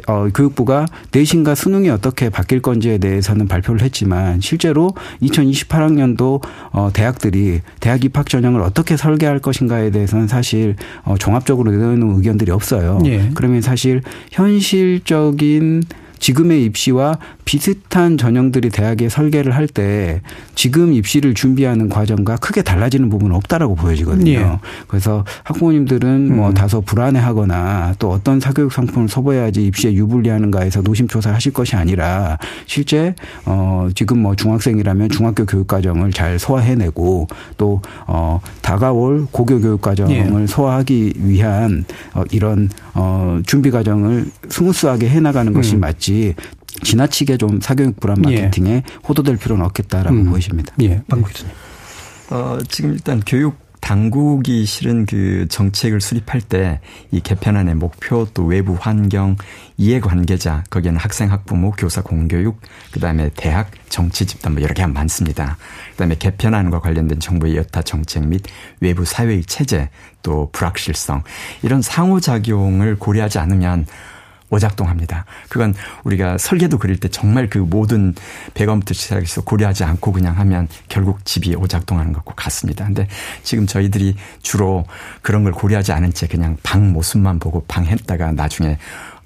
[0.09, 8.03] 어, 교육부가 내신과 수능이 어떻게 바뀔 건지에 대해서는 발표를 했지만 실제로 2028학년도 어, 대학들이 대학
[8.03, 12.99] 입학 전형을 어떻게 설계할 것인가에 대해서는 사실 어, 종합적으로 내놓는 의견들이 없어요.
[13.05, 13.31] 예.
[13.35, 14.01] 그러면 사실
[14.33, 15.83] 현실적인
[16.25, 20.23] 지금의 입시와 비슷한 전형들이 대학에 설계를 할 때
[20.55, 24.31] 지금 입시를 준비하는 과정과 크게 달라지는 부분은 없다라고 보여지거든요.
[24.31, 24.59] 예.
[24.87, 26.37] 그래서 학부모님들은 뭐 음.
[26.37, 33.15] 뭐 다소 불안해하거나 또 어떤 사교육 상품을 소비해야지 입시에 유불리하는가에서 노심초사하실 것이 아니라 실제
[33.47, 40.47] 어 지금 뭐 중학생이라면 중학교 교육 과정을 잘 소화해내고 또어 다가올 고교 교육 과정을 예.
[40.47, 45.81] 소화하기 위한 어 이런 어 준비 과정을 스무스하게 해나가는 것이 음.
[45.81, 46.14] 맞지
[46.83, 48.37] 지나치게 좀 사교육 불안 예.
[48.43, 48.83] 마케팅에 예.
[49.09, 50.31] 호도될 필요는 없겠다라고 음.
[50.31, 50.75] 보여집니다.
[50.83, 51.53] 예, 방금 교수님.
[52.31, 58.77] 어, 지금 일단 교육 당국이 실은 그 정책을 수립할 때 이 개편안의 목표 또 외부
[58.81, 59.37] 환경
[59.77, 62.61] 이해관계자 거기에는 학생 학부모 교사 공교육
[62.93, 65.57] 그다음에 대학 정치 집단 뭐 여러 개가 많습니다.
[65.93, 68.43] 그다음에 개편안과 관련된 정부의 여타 정책 및
[68.81, 69.91] 외부 사회의 체제
[70.23, 71.23] 또 불확실성
[71.63, 73.87] 이런 상호작용을 고려하지 않으면
[74.55, 75.25] 오작동합니다.
[75.49, 75.75] 그건
[76.05, 78.15] 우리가 설계도 그릴 때 정말 그 모든
[78.55, 82.85] 배관부터 시작해서 고려하지 않고 그냥 하면 결국 집이 오작동하는 것과 같습니다.
[82.85, 83.07] 근데
[83.43, 84.85] 지금 저희들이 주로
[85.23, 88.79] 그런 걸 고려하지 않은 채 그냥 방 모습만 보고 방 했다가 나중에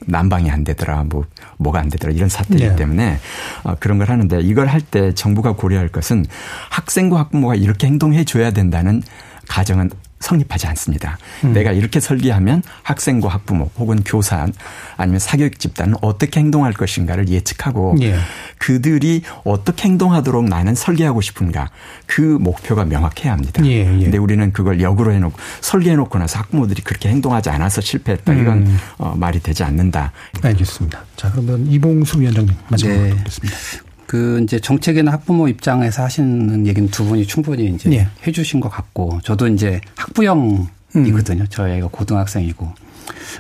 [0.07, 1.25] 난방이 안 되더라, 뭐,
[1.57, 2.77] 뭐가 안 되더라, 이런 사태이기 네.
[2.77, 3.19] 때문에
[3.65, 6.25] 어, 그런 걸 하는데 이걸 할 때 정부가 고려할 것은
[6.71, 9.03] 학생과 학부모가 이렇게 행동해 줘야 된다는
[9.49, 9.91] 가정은
[10.21, 11.19] 성립하지 않습니다.
[11.45, 11.53] 음.
[11.53, 14.49] 내가 이렇게 설계하면 학생과 학부모 혹은 교사
[14.97, 18.17] 아니면 사교육 집단은 어떻게 행동할 것인가를 예측하고 예.
[18.59, 21.71] 그들이 어떻게 행동하도록 나는 설계하고 싶은가
[22.07, 23.65] 그 목표가 명확해야 합니다.
[23.65, 23.85] 예, 예.
[23.85, 28.79] 근데 우리는 그걸 역으로 해놓고 설계해놓고 나서 학부모들이 그렇게 행동하지 않아서 실패했다 이건 음.
[28.99, 30.13] 어, 말이 되지 않는다.
[30.43, 31.05] 알겠습니다.
[31.17, 33.17] 자 그러면 이봉수 위원장님 마지막으로 네.
[33.17, 33.88] 듣겠습니다.
[34.09, 38.09] 그 이제 정책이나 학부모 입장에서 하시는 얘기는 두 분이 충분히 이제 예.
[38.27, 41.43] 해주신 것 같고 저도 이제 학부형이거든요.
[41.43, 41.47] 음.
[41.51, 42.73] 저희 애가 고등학생이고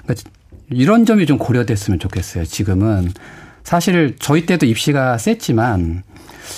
[0.02, 0.30] 그러니까
[0.68, 2.44] 이런 점이 좀 고려됐으면 좋겠어요.
[2.44, 3.10] 지금은
[3.64, 6.02] 사실 저희 때도 입시가 셌지만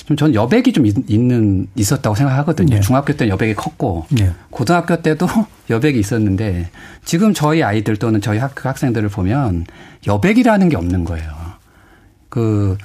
[0.06, 2.74] 좀 전 여백이 좀 있는 있었다고 생각하거든요.
[2.74, 2.80] 네.
[2.80, 4.32] 중학교 때는 여백이 컸고 네.
[4.50, 5.28] 고등학교 때도
[5.70, 6.70] 여백이 있었는데
[7.04, 9.66] 지금 저희 아이들 또는 저희 학교 학생들을 보면
[10.08, 11.30] 여백이라는 게 없는 거예요.
[12.28, 12.76] 그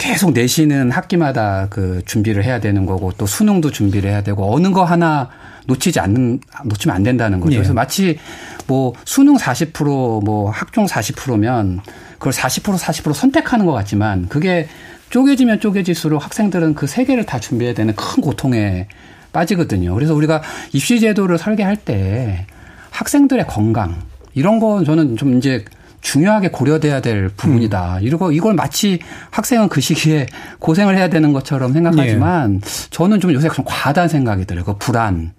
[0.00, 4.82] 계속 내시는 학기마다 그 준비를 해야 되는 거고 또 수능도 준비를 해야 되고 어느 거
[4.82, 5.28] 하나
[5.66, 7.52] 놓치지 않는 놓치면 안 된다는 거죠.
[7.52, 7.56] 예.
[7.58, 8.18] 그래서 마치
[8.66, 11.80] 뭐 수능 40%뭐 학종 40%면
[12.18, 14.68] 그걸 40% 40% 선택하는 것 같지만 그게
[15.10, 18.88] 쪼개지면 쪼개질수록 학생들은 그 세 개를 다 준비해야 되는 큰 고통에
[19.32, 19.94] 빠지거든요.
[19.94, 20.42] 그래서 우리가
[20.72, 22.46] 입시 제도를 설계할 때
[22.90, 23.96] 학생들의 건강
[24.34, 25.64] 이런 건 저는 좀 이제
[26.00, 27.98] 중요하게 고려돼야 될 부분이다.
[27.98, 28.02] 음.
[28.02, 30.26] 이러고 이걸 마치 학생은 그 시기에
[30.58, 32.60] 고생을 해야 되는 것처럼 생각하지만 예.
[32.90, 34.64] 저는 좀 요새 좀 과하다는 생각이 들어요.
[34.64, 35.32] 그 불안,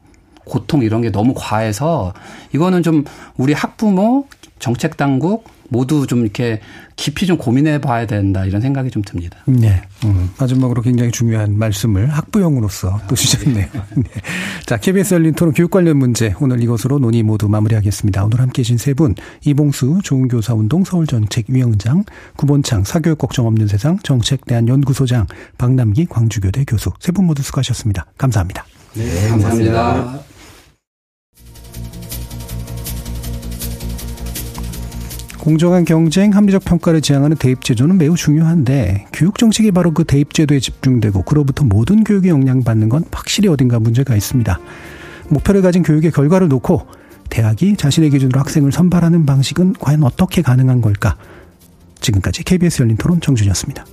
[0.45, 2.13] 고통 이런 게 너무 과해서
[2.53, 3.03] 이거는 좀
[3.37, 4.27] 우리 학부모,
[4.61, 6.61] 정책 당국 모두 좀 이렇게
[6.95, 9.39] 깊이 좀 고민해 봐야 된다 이런 생각이 좀 듭니다.
[9.45, 9.81] 네.
[10.03, 13.65] 음, 마지막으로 굉장히 중요한 말씀을 학부형으로서 또 주셨네요.
[13.95, 14.03] 네.
[14.65, 18.23] 자, KBS 열린 토론 교육 관련 문제 오늘 이것으로 논의 모두 마무리하겠습니다.
[18.25, 22.03] 오늘 함께 해주신 세 분, 이봉수 좋은교사운동 서울정책위원장,
[22.35, 25.25] 구본창 사교육 걱정 없는 세상 정책대안연구소장,
[25.57, 28.05] 박남기 광주교대 교수 세 분 모두 수고하셨습니다.
[28.17, 28.65] 감사합니다.
[28.93, 29.71] 네, 감사합니다.
[29.73, 30.30] 감사합니다.
[35.41, 41.65] 공정한 경쟁, 합리적 평가를 지향하는 대입제도는 매우 중요한데 교육 정책이 바로 그 대입제도에 집중되고 그로부터
[41.65, 44.59] 모든 교육에 영향받는 건 확실히 어딘가 문제가 있습니다.
[45.29, 46.85] 목표를 가진 교육의 결과를 놓고
[47.31, 51.17] 대학이 자신의 기준으로 학생을 선발하는 방식은 과연 어떻게 가능한 걸까?
[52.01, 53.83] 지금까지 KBS 열린 토론 정준이었습니다.